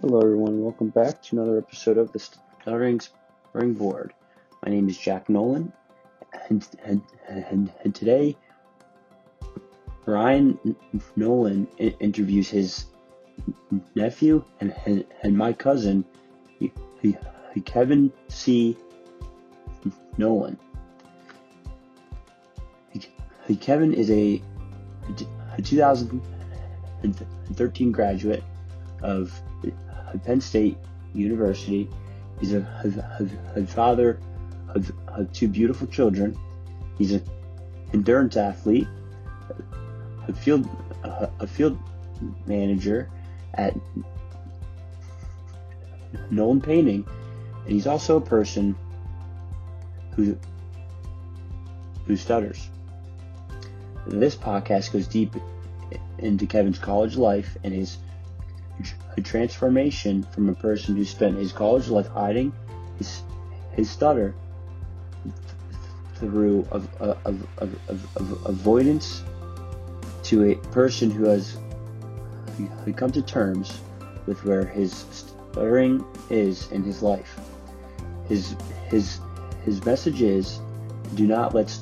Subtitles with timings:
[0.00, 0.62] Hello, everyone.
[0.62, 4.14] Welcome back to another episode of the Stuttering Springboard.
[4.64, 5.74] My name is Jack Nolan,
[6.48, 8.34] and, and, and, and today
[10.06, 10.58] Brian
[11.16, 12.86] Nolan interviews his
[13.94, 16.06] nephew and, and, and my cousin,
[17.66, 18.78] Kevin C.
[20.16, 20.58] Nolan.
[23.60, 24.42] Kevin is a,
[25.58, 28.42] a 2013 graduate
[29.02, 29.42] of
[30.18, 30.76] Penn State
[31.14, 31.88] University.
[32.40, 34.20] He's a, father
[34.68, 34.92] of,
[35.32, 36.38] two beautiful children.
[36.96, 37.24] He's an
[37.92, 38.88] endurance athlete,
[40.28, 40.68] a field
[41.02, 41.78] a field
[42.46, 43.08] manager
[43.54, 43.74] at
[46.30, 47.06] Nolan Painting,
[47.64, 48.76] and he's also a person
[50.14, 50.38] who
[52.06, 52.68] who stutters.
[54.06, 55.34] This podcast goes deep
[56.18, 57.98] into Kevin's college life and his
[59.16, 62.52] a transformation from a person who spent his college life hiding
[62.98, 63.22] his,
[63.72, 64.34] his stutter
[66.16, 66.66] through
[68.44, 69.22] avoidance
[70.22, 71.56] to a person who has
[72.96, 73.80] come to terms
[74.26, 77.38] with where his stuttering is in his life.
[78.28, 78.54] His
[78.88, 79.18] his
[79.64, 80.60] his message is
[81.14, 81.74] do not let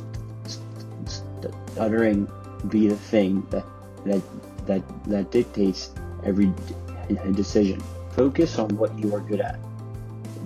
[1.75, 2.31] stuttering
[2.69, 3.65] be the thing that
[4.05, 4.23] that
[4.67, 5.91] that, that dictates
[6.25, 6.53] every
[7.35, 7.81] decision.
[8.13, 9.59] Focus on what you are good at.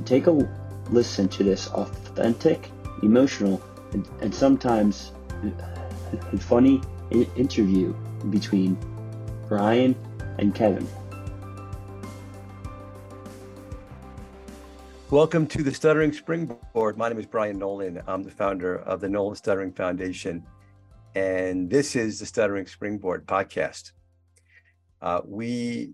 [0.05, 0.49] Take a
[0.91, 2.71] listen to this authentic,
[3.03, 5.13] emotional, and, and sometimes
[6.39, 7.93] funny interview
[8.31, 8.77] between
[9.49, 9.97] Brian
[10.39, 10.87] and Kevin.
[15.11, 16.97] Welcome to the Stuttering Springboard.
[16.97, 18.03] My name is Brian Nolan.
[18.07, 20.47] I'm the founder of the Nolan Stuttering Foundation,
[21.15, 23.93] and this is the Stuttering Springboard podcast.
[25.03, 25.93] Uh, we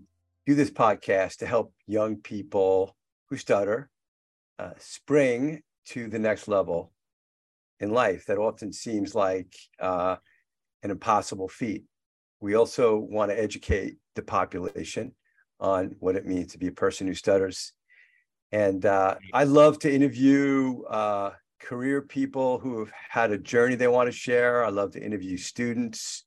[0.49, 2.95] do this podcast to help young people
[3.29, 3.87] who stutter
[4.57, 6.91] uh, spring to the next level
[7.79, 10.15] in life that often seems like uh,
[10.81, 11.83] an impossible feat.
[12.39, 15.13] We also want to educate the population
[15.59, 17.73] on what it means to be a person who stutters.
[18.51, 23.87] And uh, I love to interview uh, career people who have had a journey they
[23.87, 24.65] want to share.
[24.65, 26.25] I love to interview students,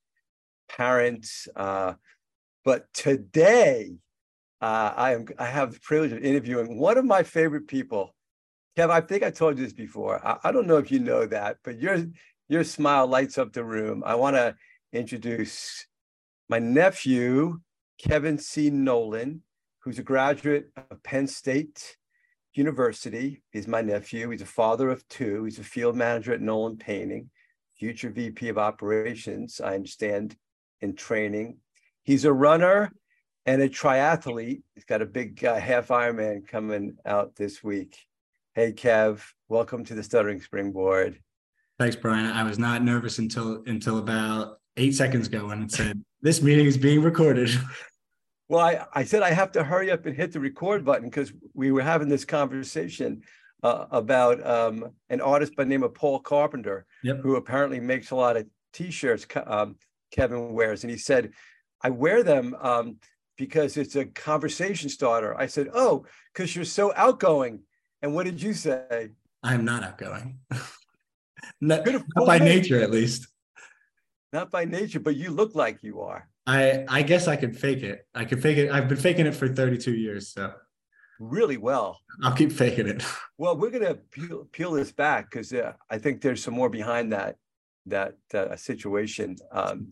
[0.69, 1.49] parents.
[1.57, 1.95] Uh,
[2.65, 3.97] but today,
[4.63, 8.15] uh, I am I have the privilege of interviewing one of my favorite people.
[8.79, 10.25] Kev, I think I told you this before.
[10.25, 12.07] I, I don't know if you know that, but your
[12.49, 14.05] your smile lights up the room.
[14.07, 14.55] I want to
[14.93, 15.85] introduce
[16.49, 17.59] my nephew,
[17.99, 18.71] Kevin C.
[18.71, 19.43] Nolan,
[19.81, 21.97] who's a graduate of Penn State
[22.55, 23.43] University.
[23.51, 24.31] He's my nephew.
[24.31, 25.43] He's a father of two.
[25.43, 27.31] He's a field manager at Nolan Painting,
[27.77, 30.37] future VP of operations, I understand,
[30.81, 31.57] in training.
[32.05, 32.93] He's a runner
[33.47, 34.63] and a triathlete.
[34.75, 37.97] He's got a big uh, half Ironman coming out this week.
[38.55, 41.19] Hey, Kev, welcome to the Stuttering Springboard.
[41.79, 42.27] Thanks, Brian.
[42.27, 46.67] I was not nervous until until about eight seconds ago when it said this meeting
[46.67, 47.51] is being recorded.
[48.49, 51.33] Well, I, I said I have to hurry up and hit the record button because
[51.55, 53.23] we were having this conversation
[53.63, 57.21] uh, about um, an artist by the name of Paul Carpenter, yep.
[57.21, 59.27] who apparently makes a lot of T-shirts.
[59.47, 59.77] Um,
[60.11, 61.33] Kevin wears, and he said,
[61.81, 62.99] "I wear them um,
[63.37, 65.39] because it's a conversation starter.
[65.39, 67.61] I said, Oh, because you're so outgoing.
[68.03, 69.11] And what did you say?
[69.43, 70.39] I'm not outgoing.
[71.61, 73.29] not, not by nature, at least.
[74.33, 76.29] Not by nature, but you look like you are.
[76.47, 78.07] I I guess I could fake it.
[78.15, 78.71] I could fake it.
[78.71, 80.29] I've been faking it for 32 years.
[80.29, 80.53] So
[81.21, 82.01] really well.
[82.23, 83.05] I'll keep faking it.
[83.39, 87.13] Well, we're gonna peel, peel this back because uh, I think there's some more behind
[87.13, 87.37] that
[87.87, 89.35] that uh, situation.
[89.51, 89.91] Um.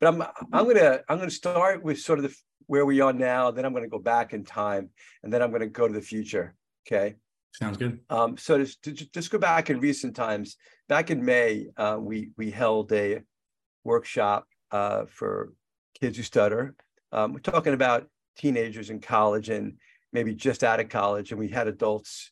[0.00, 0.22] But I'm
[0.52, 2.36] I'm gonna I'm gonna start with sort of the
[2.68, 3.50] where we are now.
[3.50, 4.90] Then I'm going to go back in time,
[5.24, 6.54] and then I'm going to go to the future.
[6.86, 7.16] Okay.
[7.52, 7.98] Sounds good.
[8.08, 10.56] Um, so to, to just go back in recent times,
[10.88, 13.22] back in May, uh, we we held a
[13.84, 15.52] workshop uh, for
[16.00, 16.76] kids who stutter.
[17.10, 19.78] Um, we're talking about teenagers in college and
[20.12, 22.30] maybe just out of college, and we had adults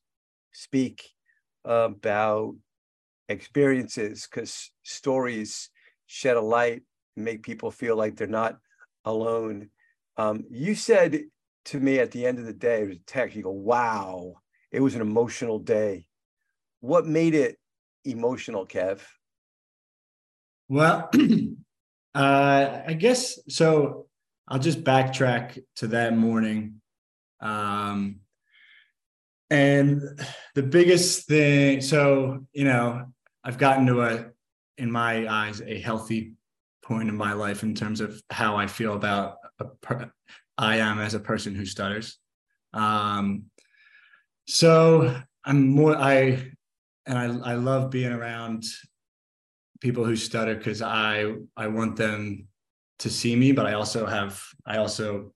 [0.52, 1.10] speak
[1.64, 2.54] about
[3.28, 5.70] experiences because stories
[6.06, 6.82] shed a light
[7.16, 8.58] make people feel like they're not
[9.04, 9.68] alone
[10.16, 11.24] um, you said
[11.66, 14.34] to me at the end of the day, it was a text, you go, wow,
[14.70, 16.06] it was an emotional day.
[16.80, 17.58] What made it
[18.04, 19.00] emotional, Kev?
[20.68, 21.10] Well,
[22.14, 24.06] uh, I guess so.
[24.48, 26.80] I'll just backtrack to that morning.
[27.40, 28.20] Um,
[29.50, 30.00] and
[30.54, 33.06] the biggest thing, so, you know,
[33.42, 34.26] I've gotten to a,
[34.78, 36.34] in my eyes, a healthy
[36.86, 39.38] point in my life in terms of how I feel about
[39.82, 40.12] per-
[40.56, 42.18] I am as a person who stutters.
[42.72, 43.44] Um,
[44.46, 46.52] so I'm more I
[47.06, 48.64] and I I love being around
[49.80, 52.46] people who stutter because I I want them
[53.00, 55.32] to see me, but I also have I also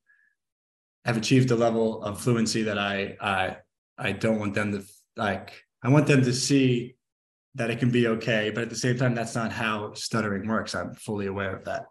[1.05, 3.56] have achieved a level of fluency that I I
[3.99, 4.85] I don't want them to
[5.17, 6.94] like I want them to see
[7.55, 10.75] that it can be okay, but at the same time, that's not how stuttering works.
[10.75, 11.87] I'm fully aware of that.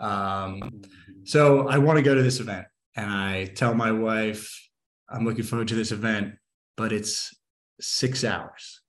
[0.00, 0.82] Um,
[1.24, 2.66] so I want to go to this event,
[2.96, 4.60] and I tell my wife
[5.08, 6.34] I'm looking forward to this event,
[6.76, 7.34] but it's
[7.80, 8.80] six hours.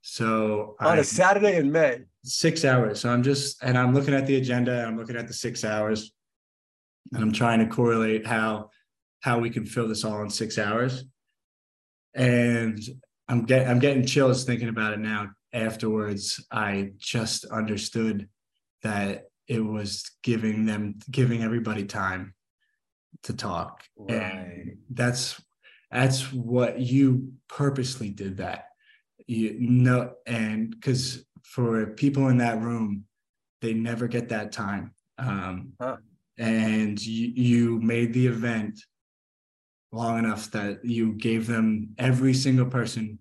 [0.00, 1.98] So On a Saturday in May.
[2.24, 3.00] six hours.
[3.00, 5.64] So I'm just, and I'm looking at the agenda and I'm looking at the six
[5.64, 6.12] hours
[7.12, 8.70] and I'm trying to correlate how,
[9.20, 11.04] how we can fill this all in six hours.
[12.14, 12.80] And
[13.28, 15.28] I'm getting, I'm getting chills thinking about it now.
[15.52, 18.28] Afterwards, I just understood
[18.82, 22.34] that it was giving them, giving everybody time
[23.24, 23.84] to talk.
[23.96, 24.16] Right.
[24.16, 25.40] And that's,
[25.90, 28.68] that's what you purposely did that
[29.28, 33.04] you know and because for people in that room
[33.60, 35.96] they never get that time um Huh.
[36.38, 38.80] and you, you made the event
[39.92, 43.18] long enough that you gave them every single person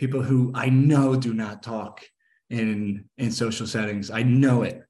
[0.00, 2.02] people who i know do not talk
[2.50, 4.10] in in social settings.
[4.10, 4.82] I know it.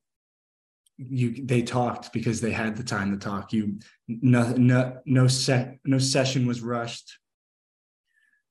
[0.96, 3.52] You they talked because they had the time to talk.
[3.52, 3.78] You
[4.08, 7.18] no no no set no session was rushed.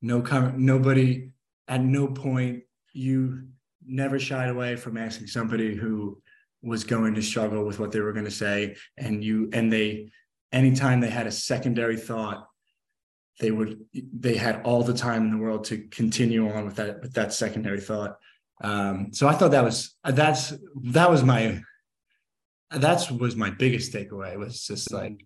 [0.01, 0.21] No
[0.55, 1.31] nobody
[1.67, 2.63] at no point
[2.93, 3.47] you
[3.85, 6.21] never shied away from asking somebody who
[6.61, 8.75] was going to struggle with what they were going to say.
[8.97, 10.11] And you and they
[10.51, 12.47] anytime they had a secondary thought
[13.39, 17.01] they would they had all the time in the world to continue on with that
[17.01, 18.17] with that secondary thought.
[18.61, 20.53] Um so i thought that was that's
[20.83, 21.61] that was my
[22.71, 25.25] that's was my biggest takeaway was just like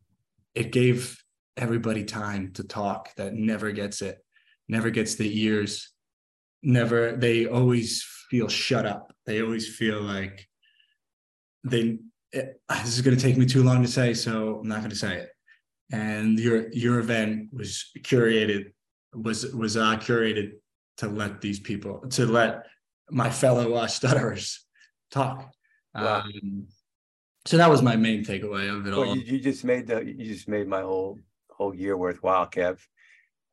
[0.53, 1.21] it gave
[1.57, 4.23] everybody time to talk that never gets it
[4.67, 5.93] never gets the ears
[6.63, 9.13] never they always feel shut up.
[9.25, 10.47] They always feel like
[11.63, 11.99] they
[12.31, 14.89] it, this is going to take me too long to say so i'm not going
[14.89, 15.29] to say it
[15.93, 18.73] and your your event was curated
[19.13, 20.47] was was uh, curated
[20.97, 22.65] to let these people to let
[23.11, 24.65] my fellow uh, stutterers
[25.11, 25.37] talk
[25.95, 26.21] Wow.
[26.21, 26.67] um,
[27.45, 30.03] so that was my main takeaway of it Well, all you, you just made the
[30.03, 31.19] you just made my whole
[31.51, 32.79] whole year worthwhile, Kev.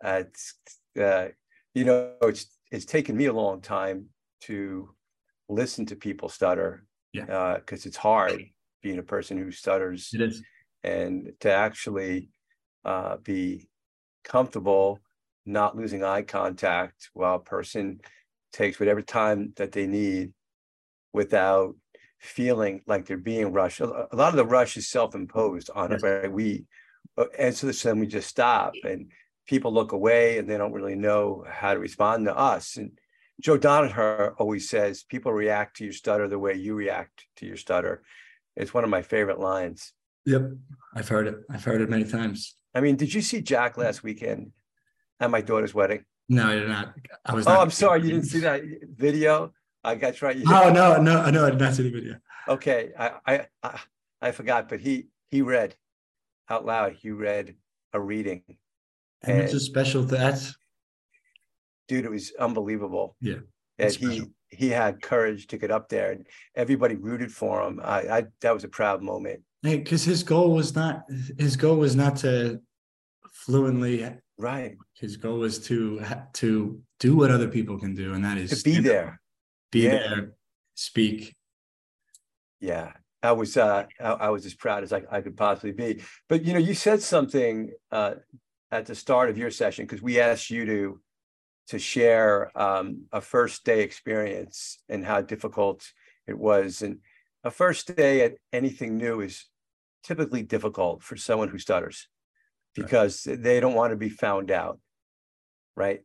[0.03, 0.55] Uh, it's
[0.99, 1.29] uh,
[1.75, 4.07] you know it's it's taken me a long time
[4.49, 4.95] to
[5.49, 6.85] listen to people stutter.
[7.13, 7.57] Yeah.
[7.59, 8.41] because it's hard
[8.83, 10.43] being a person who stutters it is
[10.83, 12.31] and to actually
[12.85, 13.69] uh, be
[14.25, 14.99] comfortable
[15.47, 18.01] not losing eye contact while a person
[18.53, 20.33] takes whatever time that they need
[21.13, 21.75] without
[22.19, 23.81] feeling like they're being rushed.
[23.81, 26.03] A lot of the rush is self-imposed on Yes.
[26.03, 26.33] it, right?
[26.33, 26.67] We
[27.17, 29.11] uh, answer this and we just stop and
[29.47, 32.77] people look away and they don't really know how to respond to us.
[32.77, 32.99] And
[33.41, 37.57] Joe Donaher always says people react to your stutter the way you react to your
[37.57, 38.03] stutter.
[38.57, 39.93] It's one of my favorite lines.
[40.27, 40.43] Yep
[40.95, 44.05] i've heard it i've heard it many times I mean, did you see Jack last
[44.05, 44.53] weekend
[45.19, 46.05] at my daughter's wedding?
[46.29, 46.95] no i did not
[47.25, 48.63] i was Oh, not- I'm sorry, you didn't see that
[48.97, 49.53] video?
[49.83, 50.37] I got you right.
[50.37, 51.47] you- Oh no, no, no!
[51.47, 52.17] I did not see the video.
[52.47, 53.81] Okay, I, I, I,
[54.21, 55.75] I forgot, but he, he read
[56.51, 57.55] out loud, he read
[57.95, 58.43] a reading.
[59.23, 60.03] And it's a special.
[60.03, 60.55] That's
[61.89, 63.17] Dude, it was unbelievable.
[63.23, 63.37] Yeah,
[63.79, 64.27] And he, special.
[64.51, 67.81] he had courage to get up there and everybody rooted for him.
[67.83, 69.41] I, I, that was a proud moment.
[69.63, 71.05] Because his goal was not
[71.39, 72.61] his goal was not to
[73.33, 74.09] fluently.
[74.39, 76.01] Right, His goal was to
[76.35, 79.21] to do what other people can do, and that is to be stand up, there.
[79.71, 79.91] be Yeah.
[79.91, 80.33] there,
[80.75, 81.37] speak.
[82.59, 86.03] Yeah, I was uh I, I was as proud as I, I could possibly be.
[86.27, 88.15] But you know, you said something uh
[88.71, 91.01] at the start of your session because we asked you to
[91.69, 95.87] to share um a first day experience and how difficult
[96.27, 96.81] it was.
[96.81, 97.01] And
[97.45, 99.45] a first day at anything new is
[100.03, 102.09] typically difficult for someone who stutters
[102.77, 102.85] Right.
[102.85, 104.79] because they don't want to be found out.
[105.77, 106.01] Right.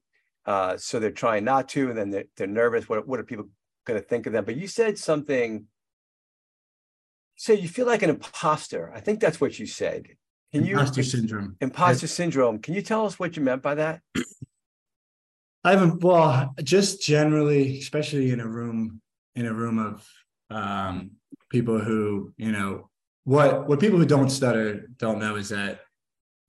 [0.45, 2.87] Uh so they're trying not to, and then they're they're nervous.
[2.89, 3.49] What what are people
[3.85, 4.45] gonna think of them?
[4.45, 5.65] But you said something
[7.37, 8.91] so you feel like an imposter.
[8.95, 10.07] I think that's what you said.
[10.53, 11.57] Can you Imposter syndrome.
[11.59, 12.59] imposter syndrome?
[12.59, 14.01] Can you tell us what you meant by that?
[15.65, 16.01] I haven't.
[16.01, 19.01] Well, just generally, especially in a room
[19.35, 20.07] in a room of
[20.49, 21.11] um,
[21.49, 22.89] people who you know
[23.25, 25.81] what what people who don't stutter don't know is that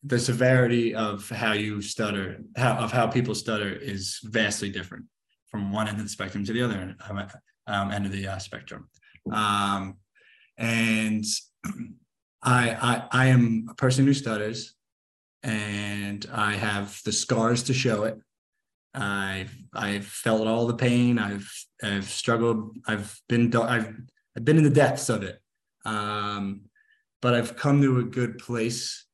[0.04, 5.06] the severity of how you stutter, how of how people stutter, is vastly different
[5.49, 7.26] from one end of the spectrum to the other um,
[7.66, 8.88] um, end of the uh, spectrum.
[9.33, 9.97] Um,
[10.56, 11.25] and
[12.42, 14.75] I, I I am a person who stutters,
[15.42, 18.18] and I have the scars to show it.
[18.92, 21.18] I've I've felt all the pain.
[21.18, 21.50] I've
[21.83, 22.76] I've struggled.
[22.87, 23.95] I've been I've
[24.37, 25.40] I've been in the depths of it.
[25.87, 26.62] Um,
[27.23, 29.07] but I've come to a good place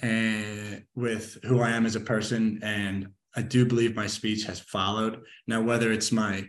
[0.00, 4.60] and with who I am as a person, and I do believe my speech has
[4.60, 5.22] followed.
[5.46, 6.48] Now, whether it's my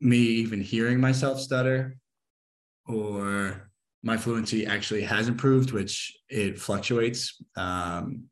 [0.00, 1.96] me even hearing myself stutter
[2.86, 3.70] or
[4.02, 8.24] my fluency actually has improved, which it fluctuates, um,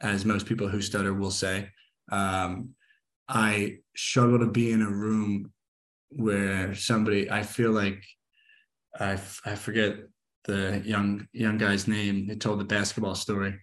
[0.00, 1.70] as most people who stutter will say.
[2.12, 2.70] Um,
[3.28, 5.52] I struggle to be in a room
[6.10, 8.04] where somebody, I feel like
[9.00, 9.12] I,
[9.44, 9.96] I forget
[10.44, 12.28] the young young guy's name.
[12.28, 13.60] He told the basketball story,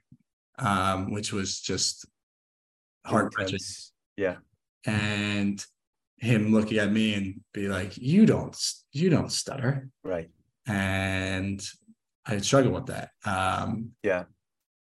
[0.59, 2.05] um, which was just
[3.05, 3.59] heart wrenching.
[4.17, 4.35] Yeah,
[4.85, 5.63] and
[6.17, 8.57] him looking at me and be like, "You don't,
[8.91, 10.29] you don't stutter," right?
[10.67, 11.61] And
[12.25, 13.09] I struggle with that.
[13.25, 14.25] Um, yeah.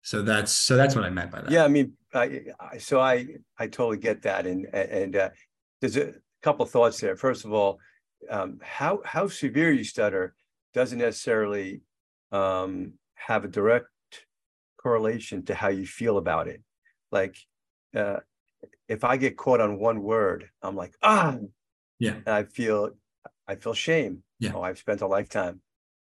[0.02, 1.50] So that's so that's what I meant by that.
[1.50, 3.26] Yeah, I mean, I, I so I
[3.58, 5.30] I totally get that, and and uh,
[5.80, 7.16] there's a couple thoughts there.
[7.16, 7.78] First of all,
[8.30, 10.34] um, how how severe you stutter
[10.72, 11.82] doesn't necessarily
[12.32, 13.86] um, have a direct
[14.76, 16.62] correlation to how you feel about it.
[17.10, 17.36] Like,
[17.94, 18.18] uh,
[18.88, 21.36] if I get caught on one word, I'm like, ah,
[21.98, 22.90] yeah, and I feel
[23.48, 24.22] I feel shame.
[24.40, 25.60] Yeah, oh, I've spent a lifetime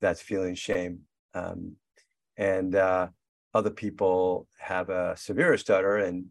[0.02, 1.02] that's feeling shame,
[1.34, 1.76] um,
[2.38, 3.08] and uh,
[3.54, 6.26] other people have a severe stutter, and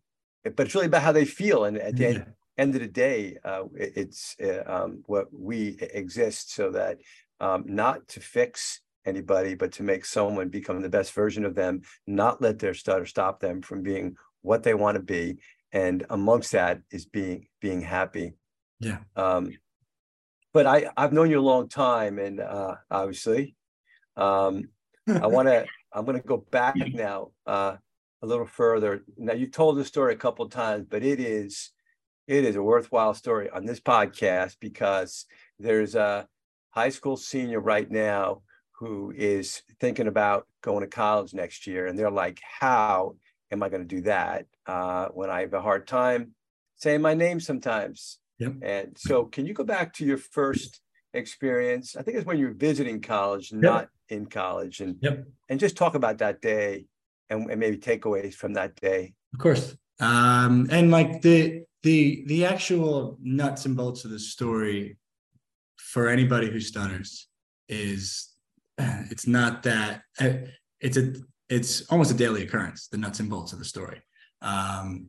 [0.45, 2.09] but it's really about how they feel, and at the yeah.
[2.09, 6.99] end, end of the day, uh, it's uh, um, what we exist so that
[7.40, 11.82] um, not to fix anybody, but to make someone become the best version of them,
[12.06, 15.38] not let their stutter stop them from being what they want to be.
[15.73, 18.34] And amongst that is being being happy.
[18.78, 18.99] Yeah.
[19.16, 19.50] Um,
[20.52, 23.56] but I I've known you a long time, and uh, obviously,
[24.16, 24.68] um,
[25.08, 27.76] I want to I'm going to go back now uh,
[28.23, 29.04] a little further.
[29.16, 31.70] Now you've told the story a couple times, but it is
[32.26, 35.26] it is a worthwhile story on this podcast because
[35.59, 36.26] there's a
[36.71, 38.43] high school senior right now
[38.78, 43.16] who is thinking about going to college next year, and they're like, "How
[43.50, 46.35] am I going to do that uh, when I have a hard time
[46.76, 48.54] saying my name sometimes?" Yep.
[48.62, 50.81] And so, can you go back to your first
[51.12, 51.95] experience?
[51.95, 55.25] I think it's when you're visiting college, not in college, and yep.
[55.49, 56.87] and just talk about that day
[57.31, 59.14] and, and maybe takeaways from that day.
[59.33, 64.99] Of course, um, and like the the the actual nuts and bolts of the story
[65.76, 67.29] for anybody who stutters
[67.69, 68.31] is
[68.79, 70.31] it's not that uh,
[70.81, 71.14] it's a
[71.49, 74.00] it's almost a daily occurrence the nuts and bolts of the story.
[74.43, 75.09] Um,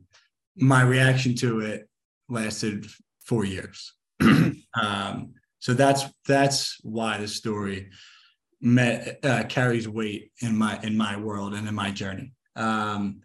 [0.56, 1.88] my reaction to it
[2.28, 2.86] lasted
[3.24, 3.92] four years.
[4.78, 7.88] Um, so that's that's why the story
[8.60, 12.34] met, uh, carries weight in my in my world and in my journey.
[12.56, 13.22] Um,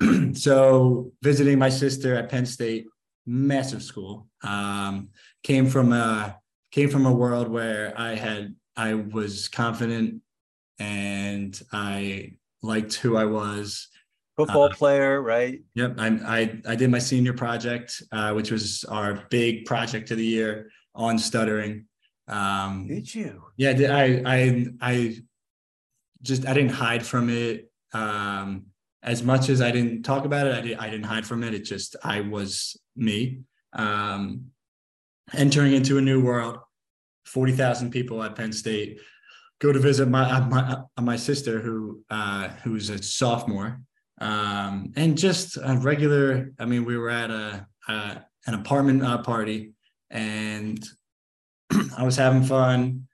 [0.34, 2.86] so visiting my sister at penn state
[3.26, 5.08] massive school um,
[5.42, 6.38] came from a
[6.72, 10.20] came from a world where i had I was confident
[10.78, 12.32] and I
[12.62, 13.88] liked who I was.
[14.36, 15.60] Football uh, player, right?
[15.74, 15.94] Yep.
[15.98, 20.26] I, I, I did my senior project, uh, which was our big project of the
[20.26, 21.86] year on stuttering.
[22.26, 23.44] Um, did you?
[23.56, 25.16] Yeah, I, I, I
[26.22, 27.70] just, I didn't hide from it.
[27.92, 28.66] Um,
[29.04, 31.54] as much as I didn't talk about it, I, did, I didn't hide from it.
[31.54, 33.40] It just, I was me.
[33.72, 34.46] Um,
[35.32, 36.58] entering into a new world
[37.26, 39.00] 40,000 people at Penn State,
[39.60, 43.80] go to visit my uh, my, uh, my sister who uh, who's a sophomore,
[44.20, 46.52] um, and just a regular.
[46.58, 49.72] I mean, we were at a, a an apartment uh, party,
[50.10, 50.84] and
[51.96, 53.08] I was having fun.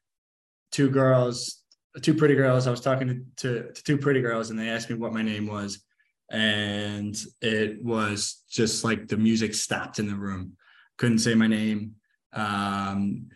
[0.73, 1.60] Two girls,
[2.03, 2.67] two pretty girls.
[2.67, 5.23] I was talking to, to, to two pretty girls, and they asked me what my
[5.23, 5.83] name was,
[6.31, 10.57] and it was just like the music stopped in the room.
[10.99, 11.97] Couldn't say my name.
[12.33, 13.29] Um,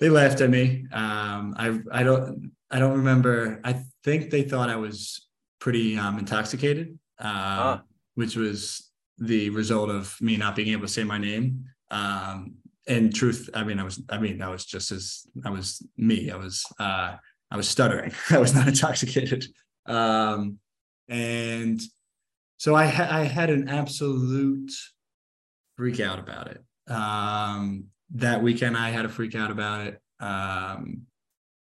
[0.00, 0.86] they laughed at me.
[0.92, 3.60] Um, I I don't I don't remember.
[3.62, 5.28] I think they thought I was
[5.60, 7.82] pretty um, intoxicated, uh, ah.
[8.16, 11.66] which was the result of me not being able to say my name.
[11.90, 12.54] Um,
[12.88, 16.32] in truth, I mean, I was I mean, I was just as I was me.
[16.32, 17.16] I was uh,
[17.52, 18.12] I was stuttering.
[18.30, 19.44] I was not intoxicated,
[19.86, 20.58] um,
[21.08, 21.80] and
[22.56, 24.72] so I ha- I had an absolute
[25.76, 26.64] freak out about it.
[26.90, 30.00] Um, that weekend I had a freak out about it.
[30.18, 31.02] Um,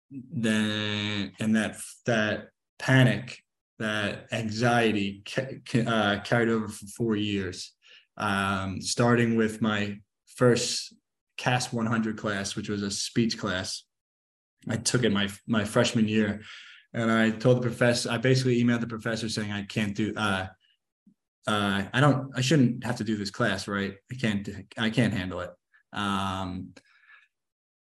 [0.09, 2.49] then and that that
[2.79, 3.43] panic,
[3.79, 7.73] that anxiety ca- uh, carried over for four years.
[8.17, 9.99] Um, starting with my
[10.35, 10.95] first
[11.37, 13.83] CAS 100 class, which was a speech class.
[14.69, 16.41] I took it my my freshman year,
[16.93, 18.11] and I told the professor.
[18.11, 20.13] I basically emailed the professor saying I can't do.
[20.15, 20.47] Uh,
[21.47, 23.95] uh, I don't, I shouldn't have to do this class, right?
[24.11, 25.51] I can't, I can't handle it.
[25.93, 26.73] Um,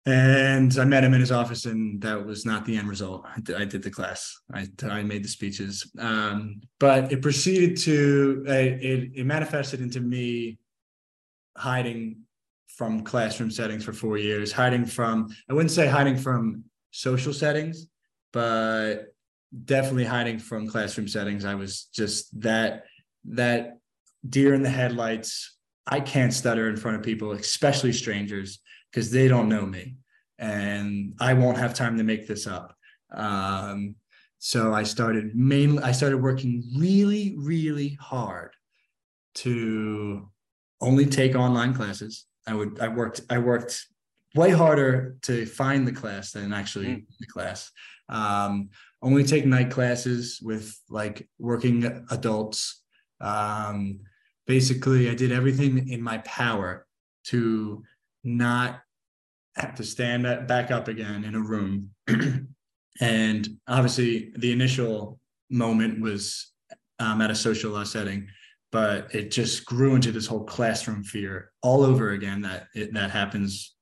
[0.07, 3.23] and I met him in his office, and that was not the end result.
[3.23, 4.35] I did, I did the class.
[4.51, 10.57] I, I made the speeches, um, but it proceeded to it, it manifested into me
[11.55, 12.21] hiding
[12.67, 17.87] from classroom settings for four years, hiding from I wouldn't say hiding from social settings,
[18.31, 19.13] but
[19.65, 21.45] definitely hiding from classroom settings.
[21.45, 22.85] I was just that
[23.25, 23.77] that
[24.27, 25.57] deer in the headlights.
[25.87, 28.59] I can't stutter in front of people, especially strangers
[28.91, 29.95] because they don't know me
[30.41, 32.75] and I won't have time to make this up.
[33.13, 33.95] Um,
[34.39, 38.51] so I started mainly, I started working really, really hard
[39.35, 40.27] to
[40.81, 42.25] only take online classes.
[42.47, 43.85] I would, I worked, I worked
[44.35, 47.03] way harder to find the class than actually mm.
[47.19, 47.71] the class.
[48.09, 48.69] Um,
[49.01, 52.83] only take night classes with like working adults.
[53.19, 54.01] Um,
[54.47, 56.85] basically, I did everything in my power
[57.25, 57.83] to
[58.23, 58.81] not
[59.55, 61.91] have to stand back up again in a room.
[63.01, 65.19] and obviously, the initial
[65.49, 66.51] moment was
[66.99, 68.27] um, at a social law setting,
[68.71, 73.11] but it just grew into this whole classroom fear all over again that it, that
[73.11, 73.75] happens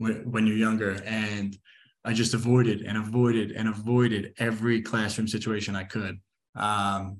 [0.00, 1.00] when, when you're younger.
[1.04, 1.56] And
[2.04, 6.18] I just avoided and avoided and avoided every classroom situation I could.
[6.56, 7.18] Um,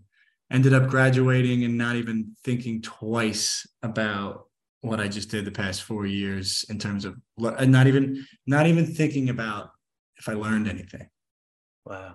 [0.51, 4.47] ended up graduating and not even thinking twice about
[4.81, 8.87] what I just did the past four years in terms of not even not even
[8.87, 9.71] thinking about
[10.17, 11.07] if I learned anything.
[11.85, 12.15] Wow.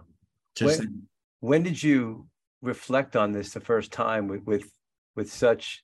[0.55, 1.03] Just when,
[1.41, 2.27] when did you
[2.63, 4.69] reflect on this the first time with with
[5.15, 5.84] with such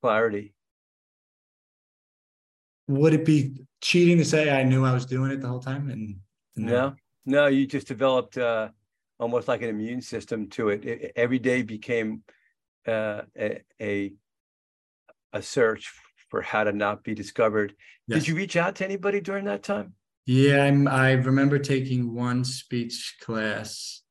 [0.00, 0.54] clarity?
[2.88, 5.90] Would it be cheating to say I knew I was doing it the whole time?
[5.90, 6.16] And,
[6.56, 6.94] and no,
[7.26, 8.68] no, you just developed uh,
[9.18, 10.84] almost like an immune system to it.
[10.84, 12.22] it every day became
[12.86, 14.12] uh, a,
[15.32, 15.92] a search
[16.28, 17.74] for how to not be discovered.
[18.06, 18.20] Yes.
[18.20, 19.94] Did you reach out to anybody during that time?
[20.26, 24.02] Yeah, I'm, I remember taking one speech class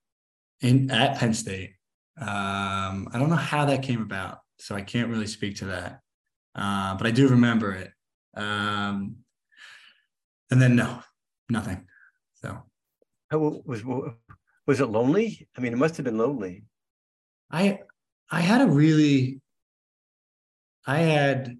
[0.61, 1.73] in at Penn State.
[2.19, 5.99] Um, I don't know how that came about, so I can't really speak to that.
[6.55, 7.91] Uh, but I do remember it.
[8.37, 9.17] Um,
[10.51, 11.01] and then no,
[11.49, 11.85] nothing.
[12.35, 12.63] So,
[13.29, 13.83] how was
[14.65, 15.47] was it lonely?
[15.57, 16.63] I mean, it must have been lonely.
[17.51, 17.79] I
[18.29, 19.41] I had a really
[20.85, 21.57] I had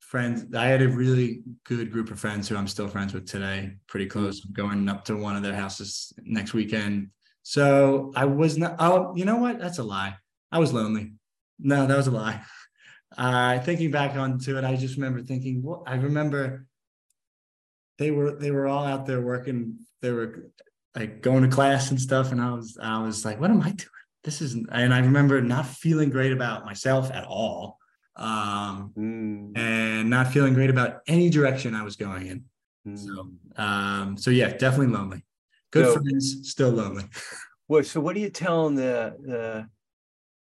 [0.00, 0.54] friends.
[0.54, 4.06] I had a really good group of friends who I'm still friends with today, pretty
[4.06, 4.18] mm-hmm.
[4.18, 4.44] close.
[4.44, 7.08] I'm going up to one of their houses next weekend.
[7.42, 9.58] So I was not, oh, you know what?
[9.58, 10.16] That's a lie.
[10.50, 11.12] I was lonely.
[11.58, 12.42] No, that was a lie.
[13.16, 16.66] Uh, thinking back onto it, I just remember thinking, what I remember
[17.98, 19.78] they were, they were all out there working.
[20.00, 20.50] They were
[20.94, 22.32] like going to class and stuff.
[22.32, 23.88] And I was, I was like, what am I doing?
[24.24, 27.78] This isn't, and I remember not feeling great about myself at all
[28.16, 29.58] um, mm.
[29.58, 32.44] and not feeling great about any direction I was going in.
[32.86, 32.98] Mm.
[32.98, 33.30] So,
[33.62, 35.24] um, so yeah, definitely lonely.
[35.70, 37.04] Good so, friends, still lonely.
[37.68, 39.68] Well, so what are you telling the the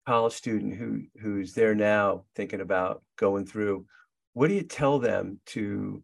[0.05, 3.85] college student who who's there now thinking about going through?
[4.33, 6.03] What do you tell them to?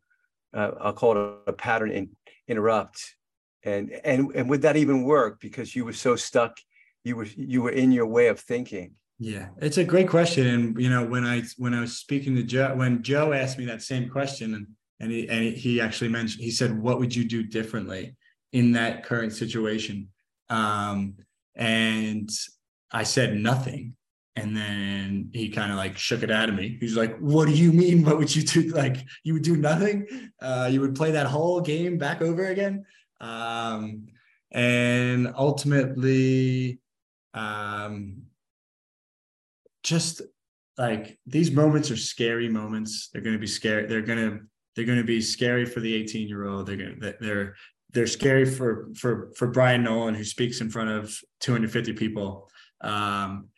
[0.53, 2.09] Uh, I'll call it a, a pattern in,
[2.47, 3.15] interrupt,
[3.63, 6.57] and and and would that even work because you were so stuck?
[7.03, 8.93] You were you were in your way of thinking.
[9.19, 10.45] Yeah, it's a great question.
[10.47, 13.65] And you know, when I when I was speaking to Joe, when Joe asked me
[13.65, 14.67] that same question, and
[14.99, 18.15] and he and he actually mentioned, he said, "What would you do differently
[18.53, 20.09] in that current situation?"
[20.49, 21.15] Um,
[21.55, 22.29] and
[22.91, 23.95] I said nothing.
[24.35, 26.77] And then he kind of like shook it out of me.
[26.79, 28.03] He's like, "What do you mean?
[28.05, 28.61] What would you do?
[28.69, 30.29] Like, you would do nothing?
[30.39, 32.85] Uh, you would play that whole game back over again?"
[33.19, 34.07] Um,
[34.51, 36.79] and ultimately,
[37.33, 38.21] um,
[39.83, 40.21] just
[40.77, 43.09] like these moments are scary moments.
[43.11, 43.87] They're going to be scary.
[43.87, 44.39] They're going to
[44.75, 46.67] they're going to be scary for the 18 year old.
[46.67, 47.55] They're going to they're
[47.91, 52.49] they're scary for for for Brian Nolan who speaks in front of 250 people.
[52.81, 53.49] Um,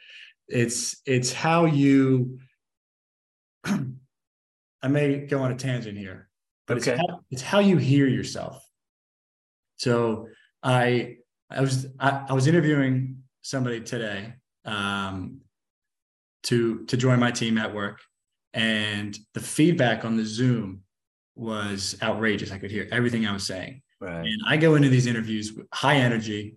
[0.48, 2.40] it's it's how you.
[3.66, 6.30] I may go on a tangent here,
[6.66, 6.92] but okay.
[6.92, 8.66] it's how, it's how you hear yourself.
[9.76, 10.28] So
[10.64, 11.18] I
[11.50, 14.34] I was I, I was interviewing somebody today
[14.66, 15.42] um,
[16.44, 18.00] to to join my team at work
[18.54, 20.82] and the feedback on the zoom
[21.36, 24.26] was outrageous i could hear everything i was saying right.
[24.26, 26.56] and i go into these interviews with high energy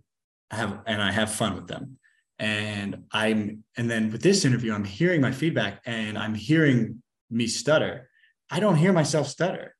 [0.50, 1.98] I have and i have fun with them
[2.38, 7.46] and i'm and then with this interview i'm hearing my feedback and i'm hearing me
[7.46, 8.08] stutter
[8.50, 9.74] i don't hear myself stutter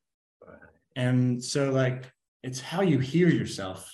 [0.95, 2.03] and so like
[2.43, 3.91] it's how you hear yourself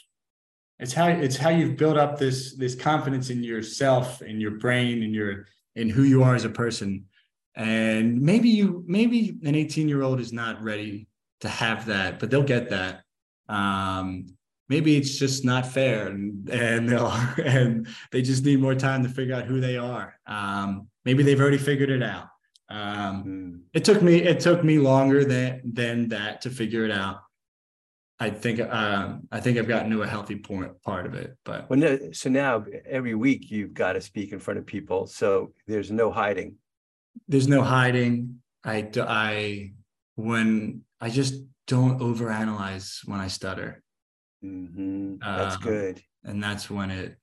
[0.80, 5.04] it's how it's how you've built up this this confidence in yourself in your brain
[5.04, 5.46] in your
[5.80, 7.06] in who you are as a person.
[7.56, 11.08] And maybe you, maybe an 18 year old is not ready
[11.42, 13.02] to have that, but they'll get that.
[13.48, 14.28] Um,
[14.70, 16.92] maybe it's just not fair and and
[17.44, 20.16] and they just need more time to figure out who they are.
[20.28, 22.28] Um, maybe they've already figured it out.
[22.70, 23.60] Um, Mm.
[23.74, 27.18] it took me it took me longer than than that to figure it out.
[28.20, 31.70] I think um, I think I've gotten to a healthy point part of it, but
[31.70, 35.08] Well, no, so now every week you've got to speak in front of people.
[35.08, 36.56] So there's no hiding.
[37.28, 38.42] there's no hiding.
[38.64, 39.72] I I
[40.16, 41.34] when I just
[41.66, 43.82] don't overanalyze when I stutter,
[44.44, 45.20] Mhm.
[45.22, 46.02] That's Um, good.
[46.24, 47.18] and that's when it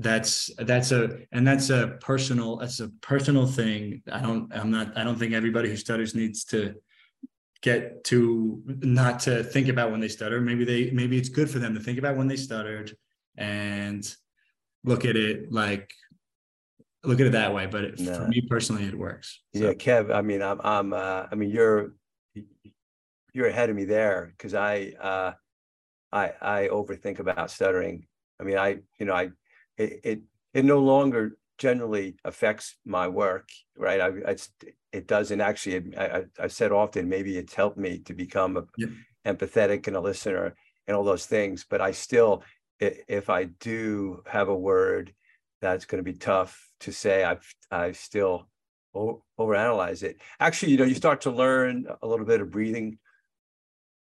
[0.00, 4.02] that's that's a and that's a personal that's a personal thing.
[4.10, 6.74] I don't I'm not I don't think everybody who stutters needs to
[7.60, 10.40] get to not to think about when they stutter.
[10.40, 12.96] Maybe they maybe it's good for them to think about when they stuttered
[13.36, 14.08] and
[14.84, 15.92] look at it like
[17.04, 17.66] look at it that way.
[17.66, 18.14] But it, No.
[18.14, 19.40] for me personally, it works.
[19.54, 21.94] So- Yeah, Kev, I mean, I'm, I'm, uh, I mean, you're,
[23.32, 25.32] you're ahead of me there because I, uh,
[26.12, 28.06] I, I overthink about stuttering.
[28.40, 29.30] I mean, I, you know, I,
[29.76, 30.20] it, it,
[30.54, 34.00] it no longer generally affects my work, right?
[34.00, 34.36] I, I,
[34.92, 38.64] it doesn't actually, I, I, I've said often, maybe it's helped me to become a
[38.76, 38.90] Yep.
[39.26, 40.54] empathetic and a listener
[40.86, 42.42] and all those things, but I still,
[42.80, 45.14] if I do have a word
[45.60, 48.48] that's going to be tough to say, I've, I still
[48.94, 50.20] overanalyze it.
[50.40, 52.98] Actually, you know, you start to learn a little bit of breathing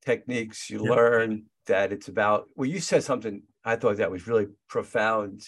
[0.06, 0.69] techniques.
[0.69, 0.86] You Yep.
[0.86, 5.41] learn that it's about, well, you said something I thought that was really profound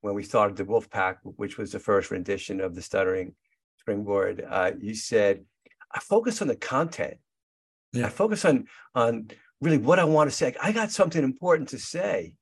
[0.00, 3.34] when we started the Wolf Pack, which was the first rendition of the Stuttering
[3.80, 4.44] Springboard.
[4.48, 5.44] Uh, you said,
[5.92, 7.16] I focus on the content.
[7.92, 8.06] Yeah.
[8.06, 10.54] I focus on on really what I want to say.
[10.62, 12.34] I got something important to say.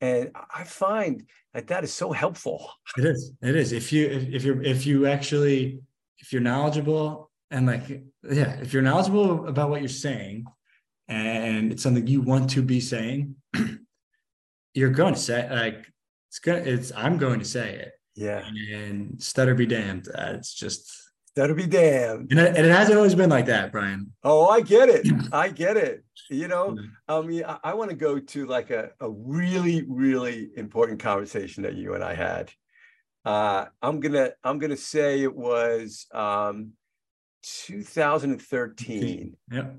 [0.00, 2.70] And I find that that is so helpful.
[2.98, 3.32] It is.
[3.42, 3.72] It is.
[3.72, 5.80] If you if, if you're if you actually
[6.18, 7.88] if you're knowledgeable and like
[8.22, 10.44] yeah, if you're knowledgeable about what you're saying
[11.08, 13.36] and it's something you want to be saying,
[14.74, 15.86] you're going to say like
[16.30, 17.92] it's gonna it's I'm going to say it.
[18.16, 18.46] Yeah.
[18.72, 20.08] And stutter be damned.
[20.08, 21.04] Uh, it's just
[21.36, 22.30] That'll be damned.
[22.30, 24.12] and it, and it hasn't always been like that, Brian.
[24.22, 25.04] Oh, I get it.
[25.32, 26.04] I get it.
[26.30, 30.50] You know, I mean, I, I want to go to like a, a really, really
[30.56, 32.52] important conversation that you and I had.
[33.24, 36.72] Uh, I'm gonna I'm gonna say it was um,
[37.42, 39.76] 2013, Yep.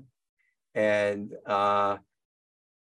[0.76, 1.96] And uh,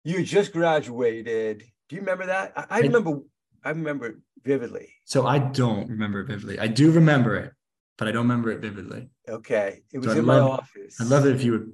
[0.04, 1.64] you just graduated.
[1.88, 2.54] Do you remember that?
[2.56, 3.22] I, I remember.
[3.64, 4.94] I remember it vividly.
[5.06, 6.60] So I don't remember it vividly.
[6.60, 7.52] I do remember it,
[7.98, 9.10] but I don't remember it vividly.
[9.28, 11.02] Okay, it was So in my office.
[11.02, 11.72] I'd love it if you would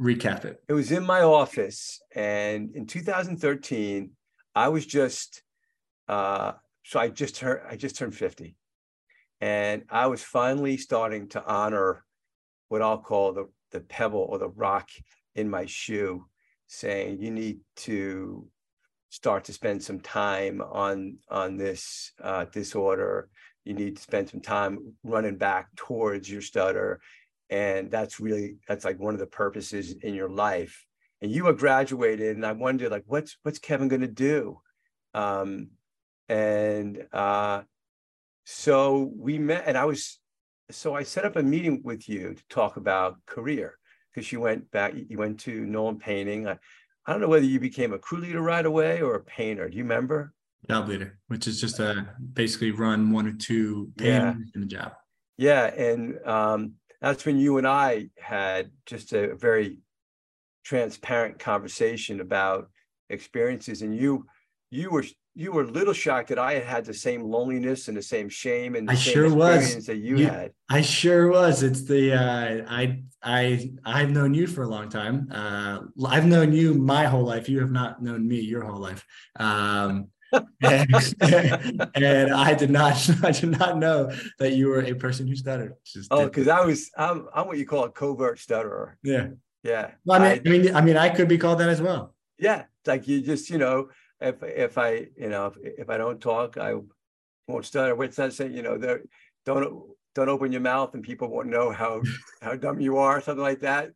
[0.00, 0.62] recap it.
[0.66, 4.10] it was in my office and in 2013
[4.54, 5.42] i was just
[6.08, 6.52] uh
[6.86, 8.56] so i just turned i just turned 50
[9.42, 12.02] and i was finally starting to honor
[12.68, 14.88] what i'll call the the pebble or the rock
[15.40, 16.24] in my shoe
[16.68, 18.46] saying you need to
[19.08, 23.28] start to spend some time on on this uh disorder.
[23.64, 27.00] You need to spend some time running back towards your stutter.
[27.50, 30.86] And that's really that's like one of the purposes in your life.
[31.20, 34.60] And you were graduated and i wondered like what's what's kevin going to do?
[35.12, 35.70] Um
[36.28, 37.62] and uh
[38.44, 40.20] so we met and i was
[40.70, 43.79] so i set up a meeting with you to talk about career
[44.12, 46.58] because you went back you went to nolan painting I,
[47.06, 49.76] I don't know whether you became a crew leader right away or a painter do
[49.76, 50.32] you remember
[50.68, 54.34] job leader, which is just a basically run one or two Yeah.
[54.54, 54.92] in the job.
[55.38, 59.78] Yeah, and um, that's when you and I had just a very
[60.64, 62.68] transparent conversation about
[63.08, 64.26] experiences, and you
[64.70, 67.96] you were you were a little shocked that I had had the same loneliness and
[67.96, 69.56] the same shame and the I same sure was.
[69.62, 70.52] experience that you, You- had.
[70.68, 71.62] I sure was.
[71.62, 75.28] It's the uh, I I I've known you for a long time.
[75.32, 77.48] Uh, I've known you my whole life.
[77.48, 79.04] You have not known me your whole life.
[79.38, 80.08] Um,
[80.62, 80.94] and,
[81.96, 85.74] and I did not I did not know that you were a person who stuttered.
[85.84, 88.96] Just Oh, because I was I'm I'm what you call a covert stutterer.
[89.02, 89.28] yeah.
[89.62, 91.82] Yeah, Well, I I- mean, I mean, I mean, I could be called that as
[91.82, 92.14] well.
[92.38, 92.60] yeah.
[92.80, 93.88] It's like you just you know
[94.20, 96.74] if if I you know if, if I don't talk I
[97.48, 97.94] won't stutter.
[97.94, 98.54] What's that saying?
[98.54, 99.02] You know, there
[99.46, 99.82] don't
[100.14, 102.02] don't open your mouth and people won't know how
[102.42, 103.90] how dumb you are, something like that.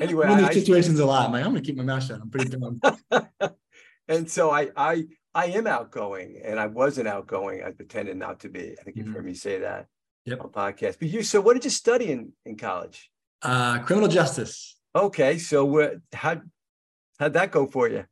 [0.00, 1.26] Anyway, I'm in these I- situations a lot.
[1.26, 2.20] I'm like, I'm gonna keep my mouth shut.
[2.20, 2.80] I'm pretty dumb.
[4.08, 7.62] and so I I I am outgoing, and I wasn't outgoing.
[7.62, 8.74] I pretended not to be.
[8.78, 9.14] I think you've Mhm.
[9.14, 9.86] heard me say that
[10.24, 10.40] Yep.
[10.44, 10.98] on podcast.
[10.98, 13.10] But you, so what did you study in in college?
[13.42, 14.78] Uh, criminal justice.
[14.94, 15.96] Okay, so what?
[16.12, 16.40] How
[17.18, 18.04] how'd that go for you?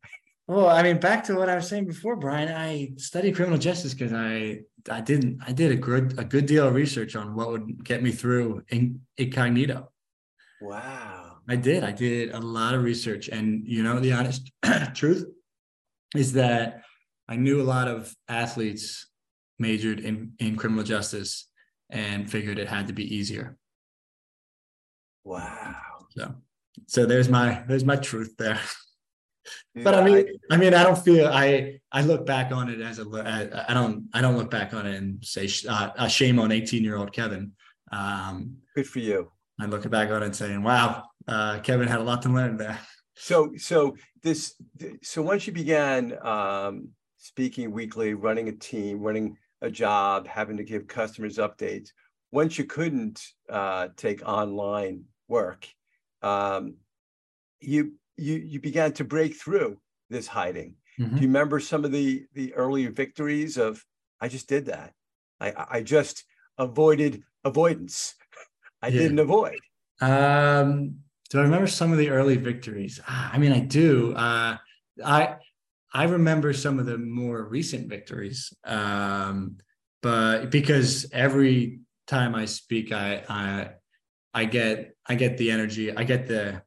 [0.46, 2.48] Well, I mean, back to what I was saying before, Brian.
[2.52, 5.40] I studied criminal justice because I I didn't.
[5.46, 8.62] I did a good a good deal of research on what would get me through
[8.68, 9.90] in, incognito.
[10.60, 11.36] Wow.
[11.48, 11.82] I did.
[11.82, 14.50] I did a lot of research, and you know, the honest
[14.94, 15.24] truth
[16.14, 16.82] is that
[17.28, 19.06] I knew a lot of athletes
[19.58, 21.48] majored in in criminal justice
[21.90, 23.56] and figured it had to be easier.
[25.24, 25.74] Wow.
[26.10, 26.34] So,
[26.86, 28.60] so there's my there's my truth there.
[29.74, 32.98] But I mean, I mean, I don't feel I I look back on it as
[32.98, 36.38] a I, I don't I don't look back on it and say uh, a shame
[36.38, 37.52] on 18 year old Kevin.
[37.92, 39.30] Um, good for you.
[39.60, 42.56] I look back on it and saying, wow, uh, Kevin had a lot to learn
[42.56, 42.78] there.
[43.16, 44.54] So so this
[45.02, 50.64] so once you began um, speaking weekly, running a team, running a job, having to
[50.64, 51.90] give customers updates.
[52.32, 55.66] Once you couldn't uh, take online work,
[56.22, 56.74] um,
[57.60, 59.78] you you you began to break through
[60.10, 60.76] this hiding.
[60.98, 61.16] Mm-hmm.
[61.16, 63.84] Do you remember some of the the earlier victories of
[64.20, 64.92] I just did that.
[65.40, 66.24] I I just
[66.58, 68.14] avoided avoidance.
[68.82, 69.02] I Yeah.
[69.02, 69.60] didn't avoid.
[70.00, 70.96] Um,
[71.30, 73.00] do I remember some of the early victories?
[73.08, 74.14] Ah, I mean, I do.
[74.14, 74.56] Uh,
[75.04, 75.36] I
[75.92, 79.58] I remember some of the more recent victories, um,
[80.02, 83.70] but because every time I speak, I I
[84.34, 86.62] I get I get the energy, I get the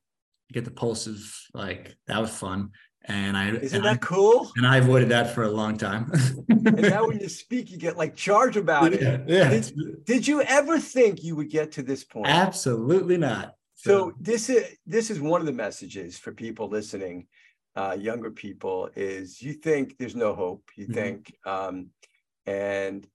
[0.51, 1.19] get the pulse of
[1.53, 2.71] like that was fun,
[3.05, 4.51] and I Isn't and that I, cool?
[4.55, 6.11] and I avoided that for a long time.
[6.49, 9.01] And now when you speak, you get like charged about it.
[9.01, 9.49] yeah, yeah.
[9.49, 12.27] Did, did you ever think you would get to this point?
[12.27, 13.55] absolutely not.
[13.75, 17.27] So this is this is one of the messages for people listening,
[17.75, 20.69] uh, younger people, is you think there's no hope.
[20.75, 20.93] You Mhm.
[20.93, 21.89] think, um,
[22.45, 23.07] and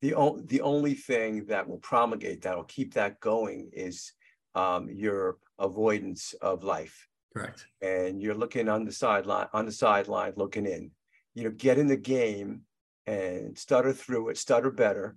[0.00, 4.12] the o- the only thing that will promulgate that will keep that going is
[4.54, 7.66] um, your avoidance of life, correct.
[7.82, 10.90] and you're looking on the sideline on the sideline looking in.
[11.34, 12.62] You know, get in the game
[13.06, 15.16] and stutter through it, stutter better.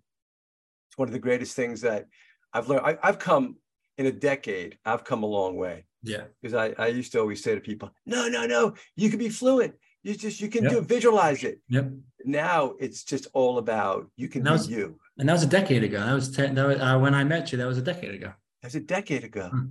[0.90, 2.08] It's one of the greatest things that
[2.54, 2.86] I've learned.
[2.86, 3.58] I, I've come
[3.98, 4.78] in a decade.
[4.86, 6.24] I've come a long way Yeah.
[6.42, 9.30] because I, I used to always say to people, no, no, no, you can be
[9.30, 9.76] fluent.
[10.04, 10.72] You just you can Yep.
[10.72, 11.60] do visualize it.
[11.70, 11.92] Yep.
[12.26, 15.00] Now it's just all about you can that was- you.
[15.18, 16.00] And that was a decade ago.
[16.00, 16.56] That was ten.
[16.56, 17.58] That was, uh, when I met you.
[17.58, 18.32] That was a decade ago.
[18.62, 19.50] That's a decade ago.
[19.50, 19.66] Hmm.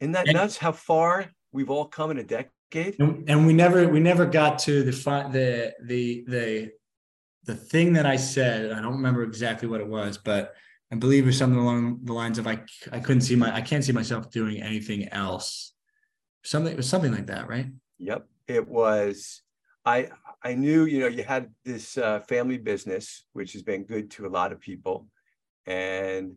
[0.00, 0.56] Isn't that nuts?
[0.56, 2.96] How far we've all come in a decade?
[2.98, 6.70] And, and we never we never got to the the the the
[7.44, 8.72] the thing that I said.
[8.72, 10.54] I don't remember exactly what it was, but
[10.92, 12.60] I believe it was something along the lines of I
[12.92, 15.72] I couldn't see my I can't see myself doing anything else.
[16.44, 17.66] Something it was something like that, right?
[17.98, 18.26] Yep.
[18.48, 19.42] It was.
[19.84, 20.10] I
[20.42, 24.26] I knew you know you had this uh, family business which has been good to
[24.26, 25.08] a lot of people,
[25.66, 26.36] and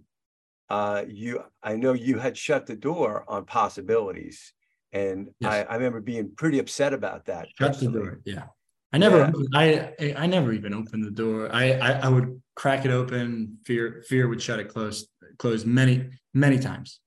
[0.69, 4.53] uh, you I know you had shut the door on possibilities,
[4.91, 5.65] and Yes.
[5.69, 7.47] I, I remember being pretty upset about that.
[7.57, 8.19] Shut the door.
[8.25, 8.45] Yeah.
[8.91, 9.31] I never Yeah.
[9.53, 11.49] I I I never even opened the door.
[11.53, 13.57] I, I I would crack it open.
[13.65, 16.99] Fear fear would shut it close close many many times.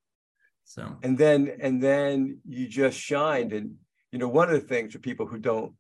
[0.64, 3.74] So And then and then you just shined, and
[4.12, 5.74] you know one of the things for people who don't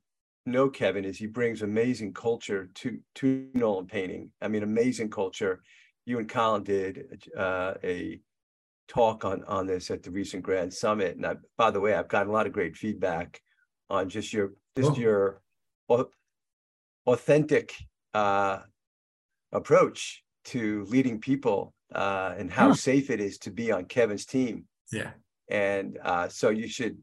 [0.44, 4.32] know Kevin is he brings amazing culture to to Nolan painting.
[4.40, 5.62] I mean, amazing culture.
[6.04, 8.20] You and Colin did uh, a
[8.88, 12.08] talk on on this at the recent Grand Summit, and I, by the way, I've
[12.08, 13.40] gotten a lot of great feedback
[13.88, 14.98] on just your just Cool.
[14.98, 15.40] your
[17.06, 17.74] authentic
[18.14, 18.58] uh,
[19.52, 22.74] approach to leading people uh, and how Huh.
[22.74, 24.64] safe it is to be on Kevin's team.
[24.90, 25.10] yeah.
[25.48, 26.96] And uh, so you should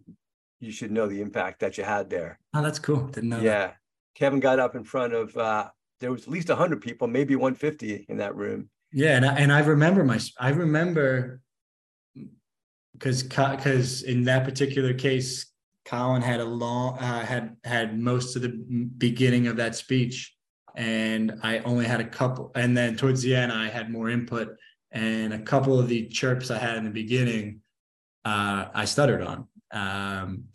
[0.60, 2.40] you should know the impact that you had there.
[2.54, 3.08] Oh, that's cool.
[3.08, 3.44] Didn't know that.
[3.46, 3.72] Yeah,
[4.16, 7.54] Kevin got up in front of uh, there was at least hundred people, maybe one
[7.54, 8.70] fifty in that room.
[8.92, 11.42] Yeah, and I, and I remember my I remember
[12.94, 15.46] because because in that particular case,
[15.86, 18.50] Colin had a long uh, had had most of the
[18.98, 20.36] beginning of that speech,
[20.76, 24.56] and I only had a couple, and then towards the end, I had more input,
[24.92, 27.62] and a couple of the chirps I had in the beginning,
[28.26, 30.46] uh, I stuttered on, um,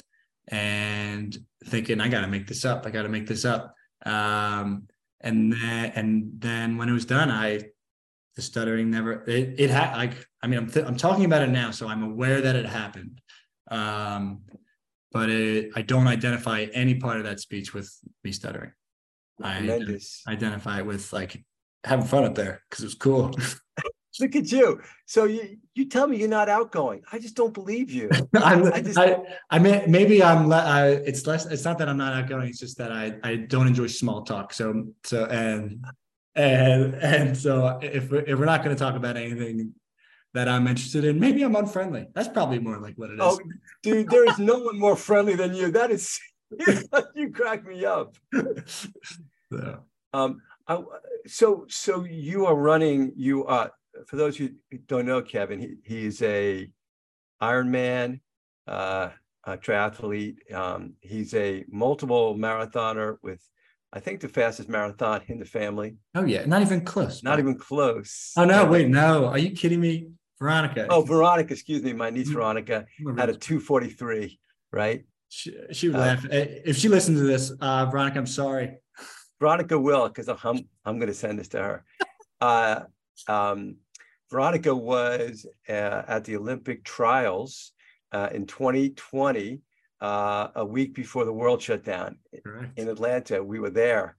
[0.48, 4.88] and thinking I got to make this up, I got to make this up, um,
[5.20, 7.60] and then and then when it was done, I
[8.36, 11.50] the stuttering never it, it had like i mean I'm, th- I'm talking about it
[11.50, 13.20] now so i'm aware that it happened
[13.70, 14.42] um
[15.12, 17.92] but it, i don't identify any part of that speech with
[18.22, 18.72] me stuttering
[19.42, 20.22] i Tremendous.
[20.28, 21.44] identify it with like
[21.84, 23.34] having fun up there because it was cool
[24.20, 24.80] Look at you.
[25.06, 27.02] So you you tell me you're not outgoing.
[27.10, 28.08] I just don't believe you.
[28.36, 29.16] I'm, I just- I,
[29.50, 30.48] I mean, maybe I'm.
[30.48, 31.46] Le- I, it's less.
[31.46, 32.48] It's not that I'm not outgoing.
[32.48, 34.52] It's just that I, I don't enjoy small talk.
[34.52, 35.84] So, so and
[36.34, 39.74] and and so if we're, if we're not going to talk about anything
[40.32, 42.08] that I'm interested in, maybe I'm unfriendly.
[42.14, 43.20] That's probably more like what it is.
[43.22, 43.38] Oh,
[43.82, 45.70] dude, there is no one more friendly than you.
[45.70, 46.18] That is
[47.14, 48.16] you crack me up.
[49.52, 49.78] So,
[50.12, 50.82] Um, I,
[51.26, 53.12] so so you are running.
[53.14, 53.70] You are
[54.06, 54.48] for those who
[54.88, 56.68] don't know Kevin, he he's a
[57.40, 58.20] Ironman
[58.66, 59.10] uh,
[59.44, 60.52] a triathlete.
[60.52, 63.40] Um, he's a multiple marathoner with,
[63.94, 65.96] I think, the fastest marathon in the family.
[66.16, 67.22] Oh yeah, not even close.
[67.22, 68.32] Not even close.
[68.36, 68.64] Oh no!
[68.66, 69.26] Wait, no.
[69.26, 70.08] Are you kidding me,
[70.40, 70.88] Veronica?
[70.90, 71.52] Oh, Veronica.
[71.52, 74.40] Excuse me, my niece Veronica had a two forty three.
[74.72, 75.04] Right.
[75.28, 77.52] She, she would uh, laugh if she listens to this.
[77.60, 78.78] Uh, Veronica, I'm sorry.
[79.40, 81.84] Veronica will, because I'm I'm going to send this to her.
[82.40, 82.80] uh,
[83.28, 83.76] um,
[84.30, 87.72] Veronica was uh, at the Olympic trials
[88.12, 89.60] uh, in 2020,
[90.04, 92.78] uh, a week before the world shut down Correct.
[92.78, 93.42] in Atlanta.
[93.42, 94.16] We were there.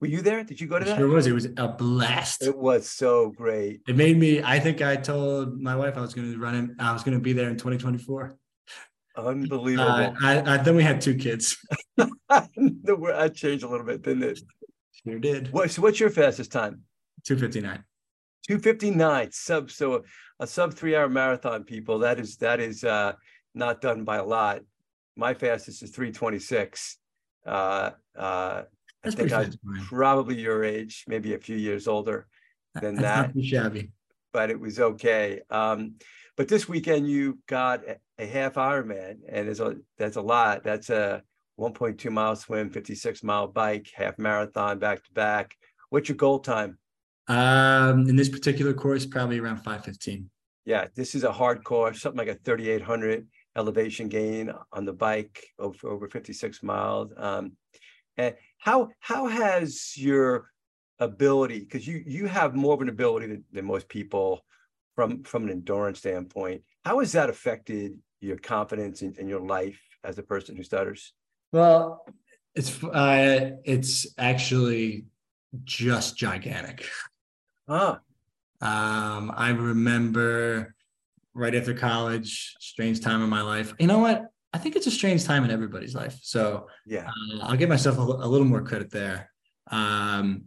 [0.00, 0.42] Were you there?
[0.44, 0.96] Did you go to that?
[0.96, 1.26] Sure was.
[1.26, 2.42] It was a blast.
[2.42, 3.82] It was so great.
[3.88, 4.42] It made me.
[4.42, 6.76] I think I told my wife I was going to run in.
[6.78, 8.36] I was going to be there in 2024.
[9.16, 9.90] Unbelievable.
[9.90, 11.56] Uh, I, I, then we had two kids.
[12.28, 14.40] I changed a little bit, didn't it?
[15.04, 15.52] Sure did.
[15.52, 16.82] What, so what's your fastest time?
[17.24, 17.84] 259.
[18.48, 20.02] 259 sub so
[20.40, 23.12] a sub three hour marathon people that is that is uh
[23.54, 24.62] not done by a lot
[25.16, 26.98] my fastest is 326
[27.46, 28.62] uh uh
[29.04, 29.52] i think i'm
[29.86, 32.26] probably your age maybe a few years older
[32.80, 33.90] than That's that shabby.
[34.32, 35.40] but it was okay.
[35.50, 35.96] Um
[36.36, 40.64] but this weekend you got a, a half ironman and there's a that's a lot.
[40.64, 41.22] That's a
[41.60, 45.54] 1.2 mile swim 56 mile bike half marathon back to back.
[45.90, 46.78] What's your goal time?
[47.28, 50.30] Um, in this particular course, probably around 515.
[50.64, 55.44] Yeah, this is a hard course, something like a 3,800 elevation gain on the bike
[55.58, 57.12] over, over 56 miles.
[57.16, 57.52] Um,
[58.16, 60.50] and how how has your
[60.98, 64.44] ability, because you you have more of an ability than, than most people
[64.94, 69.80] from from an endurance standpoint, how has that affected your confidence in, in your life
[70.04, 71.14] as a person who stutters?
[71.52, 72.04] Well,
[72.54, 75.06] it's uh, it's actually
[75.64, 76.86] just gigantic.
[77.68, 77.98] Huh.
[78.60, 80.74] Um, I remember
[81.34, 83.74] right after college, strange time in my life.
[83.78, 84.26] You know what?
[84.52, 86.18] I think it's a strange time in everybody's life.
[86.22, 89.30] So yeah, uh, I'll give myself a, a, little more credit there.
[89.70, 90.44] Um,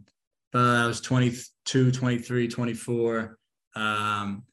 [0.52, 3.38] but I was 22, 23, 24,
[3.74, 4.44] um,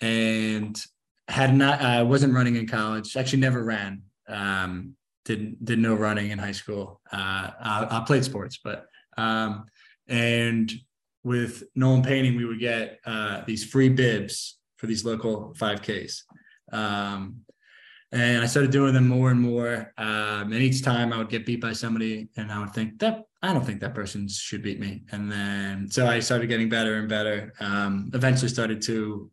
[0.00, 0.80] and
[1.28, 3.16] had not, I wasn't running in college.
[3.16, 4.02] Actually, never ran.
[4.28, 7.00] Um, did did no running in high school.
[7.12, 9.66] Uh, I, I played sports, but um,
[10.08, 10.72] and
[11.24, 16.24] with Nolan Painting, we would get uh, these free bibs for these local 5Ks.
[16.72, 17.42] Um,
[18.10, 19.92] and I started doing them more and more.
[19.96, 23.22] Um, and each time I would get beat by somebody, and I would think that
[23.42, 25.04] I don't think that person should beat me.
[25.12, 27.52] And then so I started getting better and better.
[27.60, 29.30] Um, eventually started to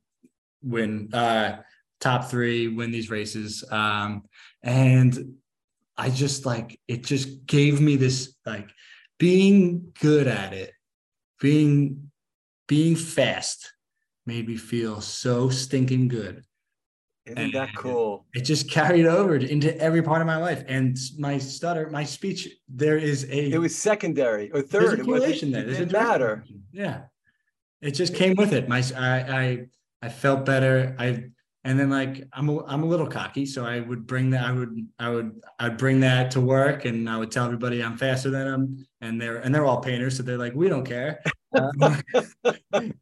[0.61, 1.57] win uh,
[1.99, 3.63] top three, win these races.
[3.71, 4.25] Um,
[4.61, 5.33] and
[5.97, 8.69] I just like it just gave me this like
[9.17, 10.73] being good at it
[11.41, 12.11] being
[12.67, 13.73] being fast
[14.29, 16.43] made me feel so stinking good.
[17.25, 18.25] Isn't and that cool?
[18.33, 20.63] It just carried over into every part of my life.
[20.67, 23.51] And my stutter, my speech, there is a.
[23.51, 24.83] It was secondary or third.
[24.83, 25.63] There's a correlation there.
[25.63, 26.45] There's a matter.
[26.71, 27.01] Yeah,
[27.81, 28.69] it just came with it.
[28.69, 29.65] My I I
[30.03, 30.95] I felt better.
[30.99, 31.25] I
[31.63, 34.51] and then like I'm a, I'm a little cocky, so I would bring that I
[34.51, 38.29] would I would I'd bring that to work, and I would tell everybody I'm faster
[38.29, 41.21] than them, and they're and they're all painters, so they're like we don't care,
[41.53, 41.81] um,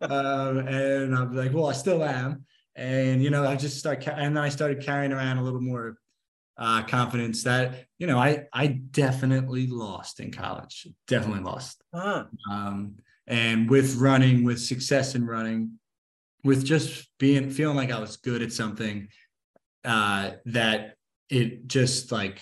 [0.01, 4.35] um, and I'm like well I still am, and you know I just start and
[4.35, 5.97] then I started carrying around a little more
[6.57, 12.25] uh, confidence that you know I I definitely lost in college, definitely lost, uh-huh.
[12.51, 12.95] um,
[13.27, 15.79] and with running with success in running
[16.43, 19.09] with just being feeling like I was good at something
[19.83, 20.95] uh, that
[21.29, 22.41] it just like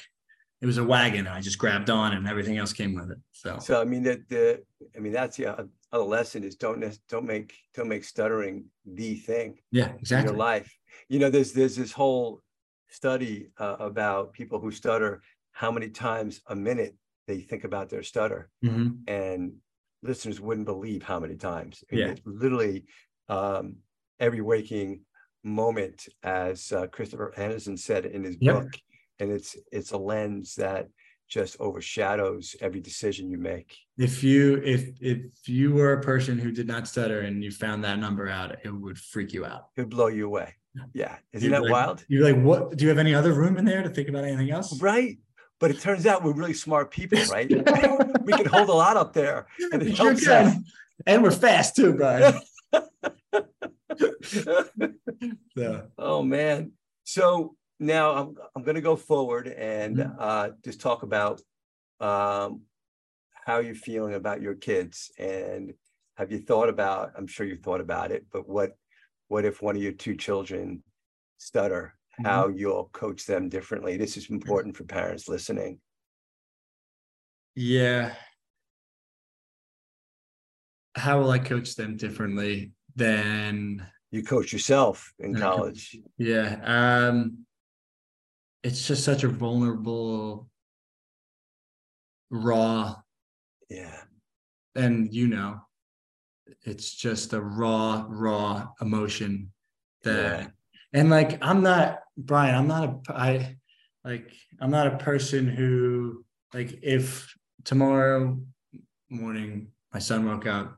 [0.62, 3.18] it was a wagon I just grabbed on and everything else came with it.
[3.32, 4.64] So so I mean that the
[4.96, 9.58] I mean that's the other lesson is don't don't make don't make stuttering the thing.
[9.72, 10.30] Yeah, exactly.
[10.30, 10.76] In your life,
[11.10, 12.42] you know, there's there's this whole
[12.90, 15.22] study uh, about people who stutter,
[15.52, 16.96] how many times a minute
[17.28, 18.90] they think about their stutter, mm-hmm.
[19.08, 19.54] and
[20.04, 21.84] listeners wouldn't believe how many times.
[21.92, 22.86] I mean, yeah, literally.
[23.28, 23.78] Um,
[24.20, 25.02] every waking
[25.44, 28.56] moment, as uh, Christopher Anderson said in his yep.
[28.56, 28.74] book.
[29.20, 30.88] And it's it's a lens that
[31.28, 33.78] just overshadows every decision you make.
[33.98, 37.84] If you if if you were a person who did not stutter and you found
[37.84, 39.70] that number out, it would freak you out.
[39.76, 40.54] It would blow you away.
[40.94, 41.16] Yeah.
[41.34, 42.06] Isn't that like, wild?
[42.08, 44.52] You're like, what do you have any other room in there to think about anything
[44.52, 44.80] else?
[44.82, 45.18] Right.
[45.60, 47.50] But it turns out we're really smart people, right?
[47.50, 49.48] we can hold a lot up there.
[49.72, 50.56] And it sure helps us.
[51.06, 52.40] And we're fast too, Brian.
[55.56, 55.82] yeah.
[55.98, 56.72] Oh man.
[57.04, 60.16] So now I'm I'm going to go forward and mm-hmm.
[60.20, 61.42] uh, just talk about
[62.00, 62.62] um,
[63.46, 65.74] how you're feeling about your kids and
[66.18, 68.76] have you thought about i'm sure you thought about it but what
[69.28, 70.84] what if one of your two children
[71.38, 72.26] stutter Mhm.
[72.28, 75.80] how you'll coach them differently this is important for parents listening
[77.56, 78.14] Yeah.
[80.96, 86.60] How will I coach them differently than you coach yourself in college yeah.
[86.64, 87.45] Um
[88.66, 90.50] it's just such a vulnerable
[92.32, 92.96] raw
[93.70, 94.02] yeah.
[94.74, 95.60] and you know
[96.64, 99.52] it's just a raw raw emotion
[100.04, 100.48] that Yeah.
[100.94, 103.56] and like i'm not brian i'm not a i
[104.04, 107.32] like i'm not a person who like if
[107.66, 108.40] tomorrow
[109.12, 110.76] morning my son woke up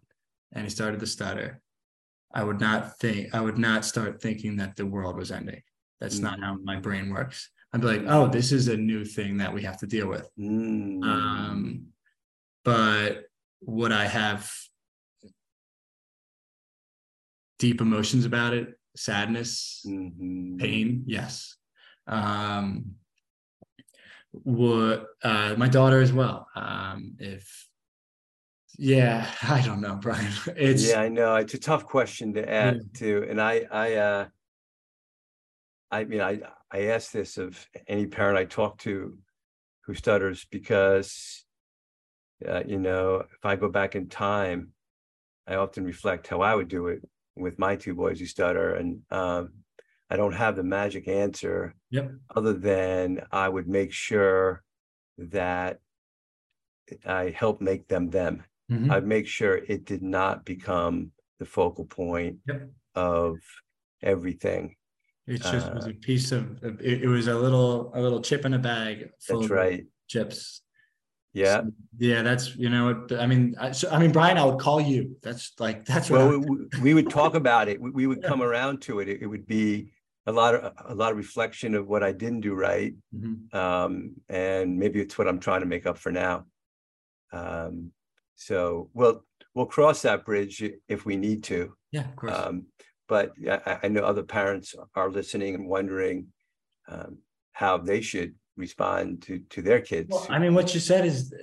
[0.51, 1.61] and he started to stutter
[2.33, 5.61] i would not think i would not start thinking that the world was ending.
[6.01, 6.23] That's mm.
[6.23, 9.53] not how my brain works i'd be like oh this is a new thing that
[9.53, 11.03] we have to deal with Mm.
[11.03, 11.87] um,
[12.63, 13.23] but
[13.61, 14.51] would I have
[17.59, 18.77] deep emotions about it?
[18.95, 20.59] Sadness, Mhm.
[20.59, 21.55] pain, yes.
[22.07, 22.95] Um,
[24.33, 26.47] would uh, my daughter as well?
[26.55, 27.67] Um, if
[28.77, 30.31] yeah, I don't know, Brian.
[30.55, 34.27] It's yeah i know it's a tough question to add to and i i uh
[35.91, 36.39] i mean i
[36.71, 39.17] i ask this of any parent i talk to
[39.85, 41.45] who stutters because
[42.47, 44.73] uh, you know if i go back in time
[45.47, 47.01] i often reflect how i would do it
[47.35, 49.51] with my two boys who stutter and um
[50.09, 52.11] i don't have the magic answer Yep.
[52.35, 54.63] other than i would make sure
[55.17, 55.79] that
[57.05, 58.91] i help make them them Mhm.
[58.91, 62.69] I'd make sure it did not become the focal point Yep.
[62.95, 63.37] of
[64.01, 64.76] everything.
[65.27, 68.45] It just was uh, a piece of, it, it was a little a little chip
[68.45, 69.85] in a bag full That's of right.
[70.07, 70.61] chips
[71.33, 71.61] Yeah.
[71.61, 73.55] So, yeah, that's you know what I mean.
[73.59, 75.17] I, so, I mean, Brian, I would call you.
[75.21, 76.19] That's like that's what.
[76.21, 77.79] Well, we, we would talk about it.
[77.79, 78.29] We, we would Yeah.
[78.29, 79.09] come around to it.
[79.09, 79.21] it.
[79.21, 79.91] It would be
[80.25, 83.53] a lot of a lot of reflection of what I didn't do right, Mhm.
[83.53, 86.45] um, and maybe it's what I'm trying to make up for now.
[87.31, 87.91] Um,
[88.35, 89.23] so we'll
[89.53, 91.73] we'll cross that bridge if we need to.
[91.91, 92.33] Yeah, of course.
[92.33, 92.65] Um,
[93.07, 96.27] but I, I know other parents are listening and wondering
[96.87, 97.17] um,
[97.53, 100.09] how they should respond to to their kids.
[100.11, 101.33] well, I mean, what you said is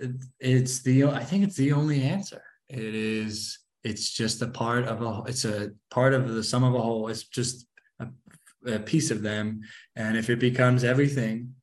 [0.40, 2.42] it's the I think it's the only answer.
[2.68, 3.58] It is.
[3.82, 5.22] It's just a part of a.
[5.28, 7.08] It's a part of the sum of a whole.
[7.08, 7.66] It's just
[8.00, 8.06] a,
[8.66, 9.60] a piece of them,
[9.96, 11.54] and if it becomes everything,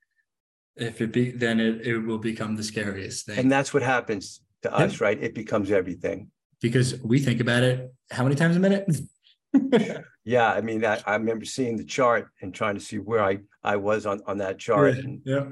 [0.75, 3.39] if it be, then it it will become the scariest thing.
[3.39, 4.85] and that's what happens to Yeah.
[4.85, 5.21] us, right?
[5.21, 6.29] It becomes everything.
[6.61, 8.85] because we think about it how many times a minute?
[10.23, 13.39] Yeah, I mean, I, I remember seeing the chart and trying to see where I
[13.63, 15.45] I was on on that chart, and yeah.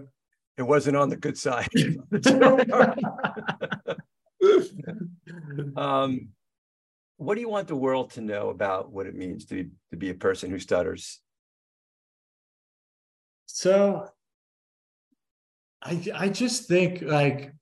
[0.58, 1.70] it wasn't on the good side.
[5.76, 6.30] um,
[7.18, 9.98] what do you want the world to know about what it means to be to
[9.98, 11.20] be a person who stutters?
[13.48, 14.08] So
[15.82, 17.56] I I just think like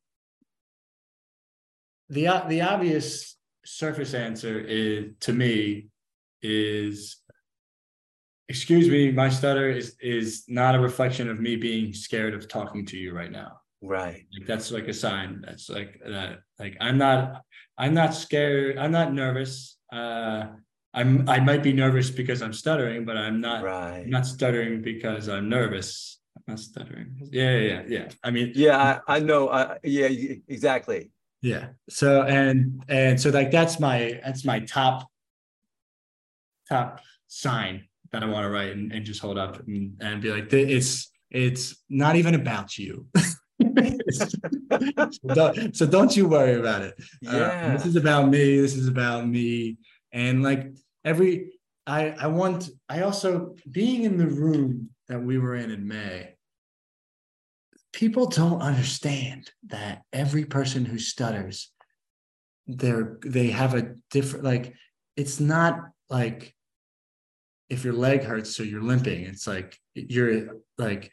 [2.10, 5.88] the the obvious surface answer is to me
[6.42, 7.18] is
[8.50, 12.86] excuse me my stutter is is not a reflection of me being scared of talking
[12.86, 14.26] to you right now Right.
[14.38, 17.44] like that's like a sign that's like that like i'm not
[17.78, 20.46] i'm not scared i'm not nervous uh
[20.94, 24.02] i'm i might be nervous because i'm stuttering but i'm not Right.
[24.04, 26.20] I'm not stuttering because I'm nervous.
[26.38, 27.18] I'm not stuttering.
[27.32, 28.08] Yeah, yeah, yeah.
[28.24, 29.48] I mean, Yeah, I, I know.
[29.48, 30.08] Uh, yeah,
[30.48, 31.10] exactly.
[31.42, 31.70] yeah.
[31.90, 35.10] So and and so like that's my that's my top
[36.70, 40.32] top sign that I want to write and, and just hold up and, and be
[40.32, 43.08] like, it's it's not even about you.
[44.12, 44.28] so,
[45.34, 46.96] don't, so don't you worry about it.
[47.28, 47.74] Uh, Yeah.
[47.74, 48.60] this is about me.
[48.60, 49.78] This is about me.
[50.14, 50.72] And like
[51.04, 51.52] every,
[51.86, 52.70] I I want.
[52.88, 56.36] I also being in the room that we were in in May.
[57.94, 61.72] People don't understand that every person who stutters,
[62.68, 64.74] they're they have a different like.
[65.16, 66.54] It's not like
[67.70, 69.24] if your leg hurts so you're limping.
[69.26, 71.12] It's like you're like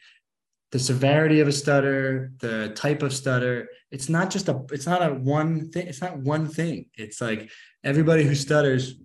[0.71, 3.69] the severity of a stutter, the type of stutter.
[3.91, 4.63] It's not just a.
[4.71, 5.87] It's not a one thing.
[5.87, 6.87] It's not one thing.
[6.95, 7.49] It's like
[7.83, 8.95] everybody who stutters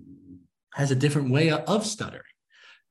[0.75, 2.23] has a different way of stuttering.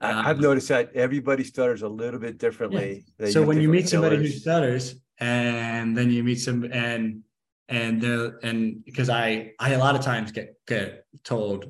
[0.01, 3.05] I, I've Um, noticed that everybody stutters a little bit differently.
[3.17, 7.23] They so when you meet somebody who stutters and then you meet some and
[7.67, 11.65] and the and because I I a lot of times get get told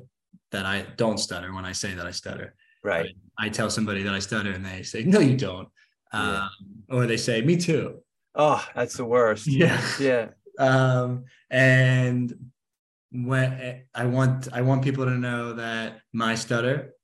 [0.52, 2.54] that I don't stutter when I say that I stutter.
[2.82, 3.14] Right?
[3.38, 5.68] I tell somebody that I stutter and they say, no, you don't.
[6.12, 6.42] Yeah.
[6.42, 6.50] Um,
[6.90, 8.00] or they say, me too.
[8.34, 9.46] Oh, that's the worst.
[9.46, 9.80] Yeah.
[10.00, 10.28] Yeah.
[10.58, 12.32] Um, and
[13.12, 16.94] when I want I want people to know that my stutter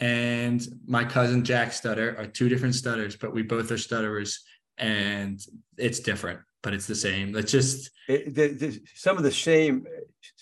[0.00, 4.40] and my cousin Jack Stutter are two different stutters, but we both are stutterers,
[4.76, 5.40] and
[5.78, 7.32] it's different, but it's the same.
[7.32, 9.86] Let's just It, the, the, some of the shame,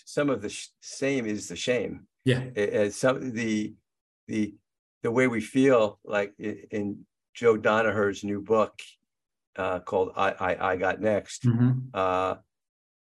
[0.03, 2.07] some of the sh- same is the shame.
[2.25, 3.73] yeah, It- it's some the
[4.27, 4.55] the
[5.05, 8.73] the way we feel like in Joe Donaher's new book
[9.55, 11.43] uh, called I, I I Got Next.
[11.45, 11.89] Mhm.
[11.93, 12.35] uh,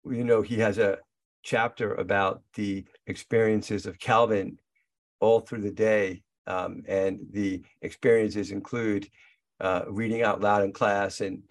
[0.05, 0.99] you know, he has a
[1.43, 4.57] chapter about the experiences of Calvin
[5.19, 6.23] all through the day.
[6.47, 9.09] Um, and the experiences include
[9.59, 11.43] uh, reading out loud in class and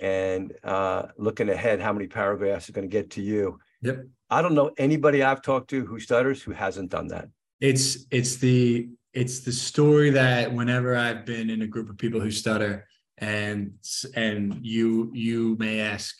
[0.00, 3.58] and uh, looking ahead how many paragraphs are going to get to you.
[3.82, 3.98] Yep.
[4.30, 7.28] I don't know anybody I've talked to who stutters who hasn't done that.
[7.60, 12.20] it's it's the it's the story that whenever I've been in a group of people
[12.20, 12.86] who stutter
[13.16, 13.72] and
[14.14, 16.14] and you you may ask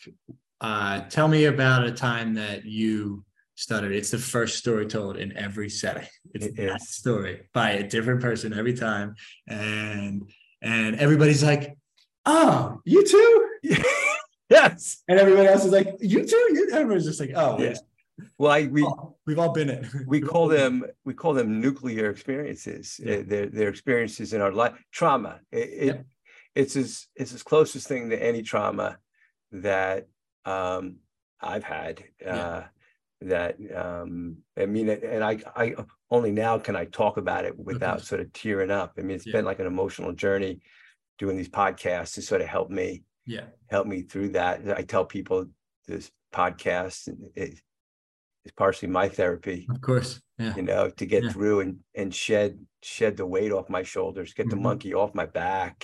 [0.61, 3.23] uh tell me about a time that you
[3.53, 3.91] stuttered.
[3.91, 6.07] It's the first story told in every setting.
[6.33, 9.13] It's It that story by a different person every time.
[9.47, 10.27] And
[10.63, 11.77] and everybody's like
[12.25, 13.83] oh you too?
[14.49, 15.03] Yes.
[15.09, 16.45] and everybody else is like you too?
[16.53, 17.75] You everyone's just like oh Yeah.
[18.37, 20.57] Well, I, we oh, we've all been it we call it.
[20.57, 23.15] them we call them nuclear experiences Yeah.
[23.17, 26.05] uh, they're, they're experiences in our life trauma it, it Yep.
[26.55, 28.97] it's as it's as closest thing to any trauma
[29.51, 30.07] that
[30.45, 30.97] um
[31.41, 32.63] i've had uh Yeah.
[33.21, 35.75] that um i mean and i i
[36.09, 39.25] only now can i talk about it without sort of tearing up i mean it's
[39.27, 39.33] Yeah.
[39.33, 40.61] been like an emotional journey
[41.19, 45.05] doing these podcasts to sort of help me yeah help me through that i tell
[45.05, 45.45] people
[45.87, 47.61] this podcast is,
[48.47, 51.31] is partially my therapy of course yeah you know, to get Yeah.
[51.33, 52.51] through and and shed
[52.83, 54.61] shed the weight off my shoulders, get the Mhm.
[54.69, 55.75] monkey off my back.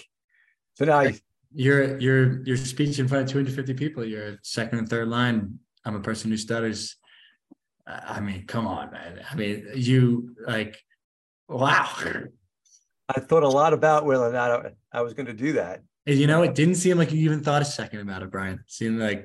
[0.78, 1.20] So now I
[1.68, 5.95] your your your speech in front of 250 people your second and third line i'm
[5.95, 6.95] a person who stutters
[7.88, 10.01] i I mean come on man i mean you
[10.53, 10.74] like
[11.47, 11.89] wow
[13.16, 15.82] I thought a lot about whether or not I, I was going to do that.
[16.07, 18.55] and you know it didn't seem like you even thought a second about it brian
[18.64, 19.22] it seemed like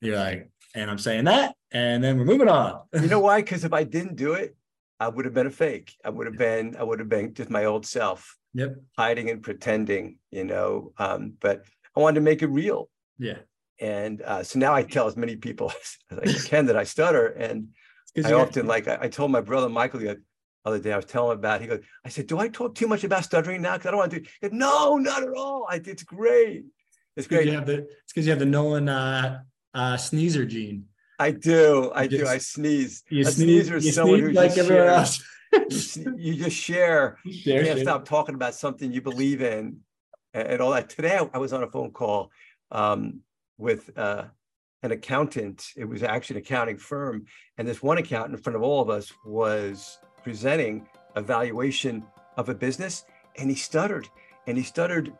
[0.00, 3.40] you're like and i'm saying that and then we're moving on You know why?
[3.42, 4.56] Because if I didn't do it,
[5.00, 5.92] I would have been a fake.
[6.04, 9.42] I would have been I would have been just my old self, yep hiding and
[9.42, 10.18] pretending.
[10.30, 11.64] You know, um, but
[11.96, 12.88] I wanted to make it real.
[13.18, 13.38] yeah
[13.80, 15.72] And uh, so now I tell as many people
[16.10, 17.26] as I can that I stutter.
[17.26, 17.68] And
[18.24, 20.20] I often like I, I told my brother Michael the
[20.64, 21.60] other day I was telling him about.
[21.60, 23.72] He goes, I said, "Do I talk too much about stuttering now?
[23.74, 25.66] Because I don't want to do." He goes, no, not at all.
[25.68, 26.64] I, it's great.
[27.16, 27.46] It's great.
[27.46, 29.40] you have the it's because you have the nolan uh
[29.74, 30.84] uh sneezer gene
[31.16, 31.92] I do.
[31.94, 32.26] I You do.
[32.26, 33.04] I sneeze.
[33.08, 33.36] you a sneeze,
[33.68, 34.98] sneezer is someone who like just everyone shares.
[34.98, 35.60] else You,
[36.10, 37.18] sne- you just share.
[37.24, 39.76] You Share can't stop talking about something you believe in
[40.34, 40.88] and, and all that.
[40.90, 42.32] Today I, I was on a phone call
[42.72, 43.20] um,
[43.58, 44.24] with uh,
[44.82, 45.68] an accountant.
[45.76, 47.26] It was actually an accounting firm,
[47.58, 52.02] and this one accountant in front of all of us was presenting a valuation
[52.36, 53.04] of a business,
[53.36, 54.08] and he stuttered,
[54.48, 55.12] and he stuttered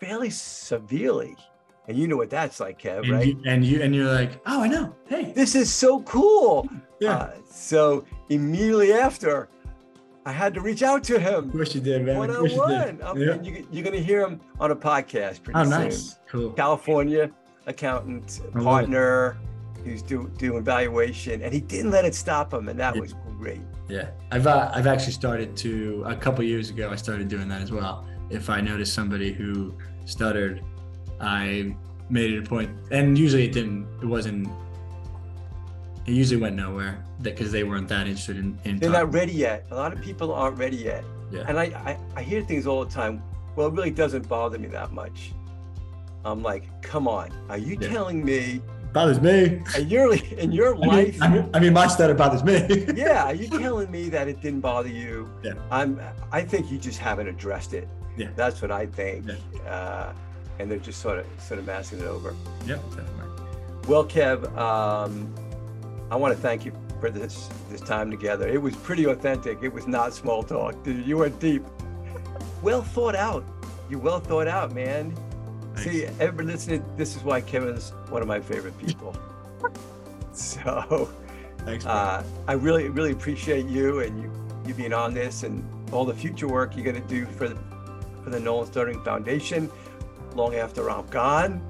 [0.00, 1.36] fairly severely.
[1.88, 3.26] And you know what that's like, Kev, and right?
[3.26, 6.68] you and you and you're like oh i know hey this is so cool.
[7.00, 9.48] yeah Uh, so immediately after,
[10.24, 11.44] I had to reach out to him.
[11.46, 12.68] of course you did man one on one.
[12.70, 13.32] did Yeah.
[13.34, 15.70] and you, you're going to hear him on a podcast pretty oh soon.
[15.70, 17.30] nice cool California
[17.66, 18.64] accountant, I love it.
[18.64, 19.36] partner,
[19.84, 23.00] who's do, doing valuation, and he didn't let it stop him, and that Yeah.
[23.02, 23.60] was great.
[23.88, 26.90] Yeah, I've uh, I've actually started to a couple years ago.
[26.90, 28.04] I started doing that as well.
[28.30, 29.74] If I notice somebody who
[30.04, 30.62] stuttered,
[31.20, 31.74] I
[32.10, 33.86] made it a point, and usually it didn't.
[34.02, 34.48] It wasn't.
[36.06, 38.58] It usually went nowhere because they weren't that interested in.
[38.64, 39.06] in They're talking.
[39.06, 39.66] not ready yet.
[39.70, 41.04] A lot of people aren't ready yet.
[41.32, 41.44] Yeah.
[41.48, 43.22] And I, I, I hear things all the time.
[43.56, 45.32] Well, it really doesn't bother me that much.
[46.24, 47.30] I'm like, come on.
[47.48, 47.88] Are you Yeah.
[47.88, 48.60] telling me
[48.92, 49.60] bothers me.
[49.76, 52.86] in your in your I mean, life I mean, I mean, my stutter bothers me.
[52.94, 55.28] yeah, are you telling me that it didn't bother you?
[55.42, 55.54] Yeah.
[55.72, 56.00] I'm.
[56.30, 57.88] I think you just haven't addressed it.
[58.16, 58.28] Yeah.
[58.36, 59.26] That's what I think.
[59.26, 59.70] Yeah.
[59.70, 60.12] Uh,
[60.58, 62.34] and they're just sort of sort of masking it over.
[62.66, 63.26] Yep, definitely.
[63.88, 65.32] Well, Kev, um,
[66.10, 68.48] I want to thank you for this this time together.
[68.48, 69.58] It was pretty authentic.
[69.62, 70.74] It was not small talk.
[70.86, 71.62] You went deep.
[72.62, 73.44] Well thought out.
[73.88, 75.14] You're well thought out, man.
[75.74, 75.90] Thanks.
[75.90, 79.14] See, everybody listening, this is why Kevin's one of my favorite people.
[80.32, 81.08] so.
[81.58, 81.84] Thanks.
[81.84, 84.32] Uh, I really, really appreciate you and you,
[84.66, 87.58] you being on this and all the future work you're going to do for the,
[88.22, 89.70] for the Nolan Stuttering Foundation
[90.36, 91.62] long after I'm gone.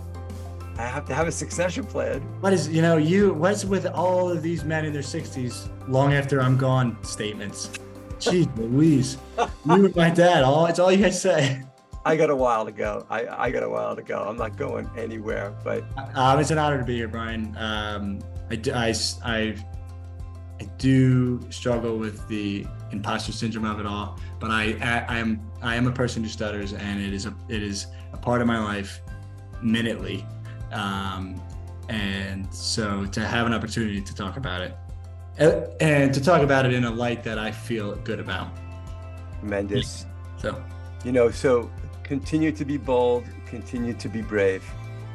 [0.79, 2.21] I have to have a succession plan.
[2.41, 6.12] what is you know you what's with all of these men in their sixties long
[6.12, 7.71] after I'm gone statements?
[8.19, 9.17] Jeez Louise,
[9.64, 10.43] you and my dad.
[10.43, 11.62] All it's all you guys say.
[12.05, 13.05] I got a while to go.
[13.11, 14.23] I, I got a while to go.
[14.23, 15.53] I'm not going anywhere.
[15.64, 17.57] But um, it's an honor to be here, Brian.
[17.59, 18.95] Um, I, I,
[19.25, 19.57] I,
[20.61, 25.41] I do struggle with the imposter syndrome of it all, but I, I, I am
[25.62, 28.46] I am a person who stutters, and it is a it is a part of
[28.46, 29.00] my life,
[29.62, 30.26] minutely,
[30.72, 31.40] um,
[31.88, 34.76] and so to have an opportunity to talk about it,
[35.80, 38.48] and to talk about it in a light that I feel good about.
[39.40, 40.07] Tremendous.
[40.38, 40.62] So,
[41.04, 41.70] you know, so
[42.02, 44.64] continue to be bold, continue to be brave.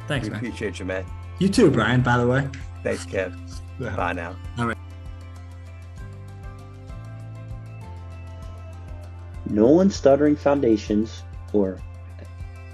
[0.08, 0.38] Thanks, we man.
[0.38, 1.04] appreciate you, man.
[1.38, 2.02] You too, Brian.
[2.02, 2.48] By the way.
[2.82, 3.36] Thanks, Kev.
[3.78, 3.96] Yeah.
[3.96, 4.36] Bye now.
[4.58, 4.76] All right.
[9.46, 11.22] Nolan Stuttering Foundations,
[11.52, 11.78] or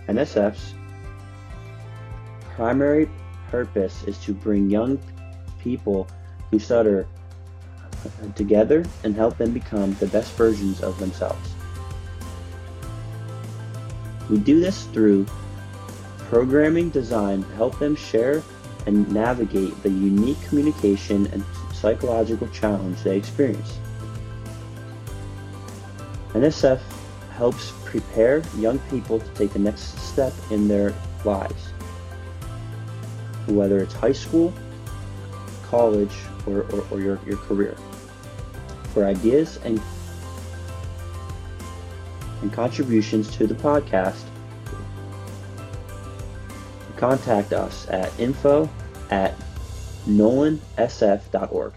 [0.08, 0.74] NSF's,
[2.54, 3.08] primary
[3.50, 4.98] purpose is to bring young
[5.60, 6.08] people
[6.50, 7.06] who stutter
[8.04, 11.54] uh, together and help them become the best versions of themselves.
[14.30, 15.26] We do this through
[16.18, 18.42] programming designed to help them share
[18.86, 21.44] and navigate the unique communication and
[21.74, 23.78] psychological challenge they experience.
[26.32, 26.80] NSF
[27.32, 31.68] helps prepare young people to take the next step in their lives,
[33.46, 34.52] whether it's high school,
[35.70, 36.14] college,
[36.46, 37.74] or, or, or your, your career.
[38.92, 39.80] For ideas and,
[42.42, 44.24] and contributions to the podcast,
[46.96, 48.68] contact us at info
[49.10, 49.34] at
[50.06, 51.72] nolansf.org.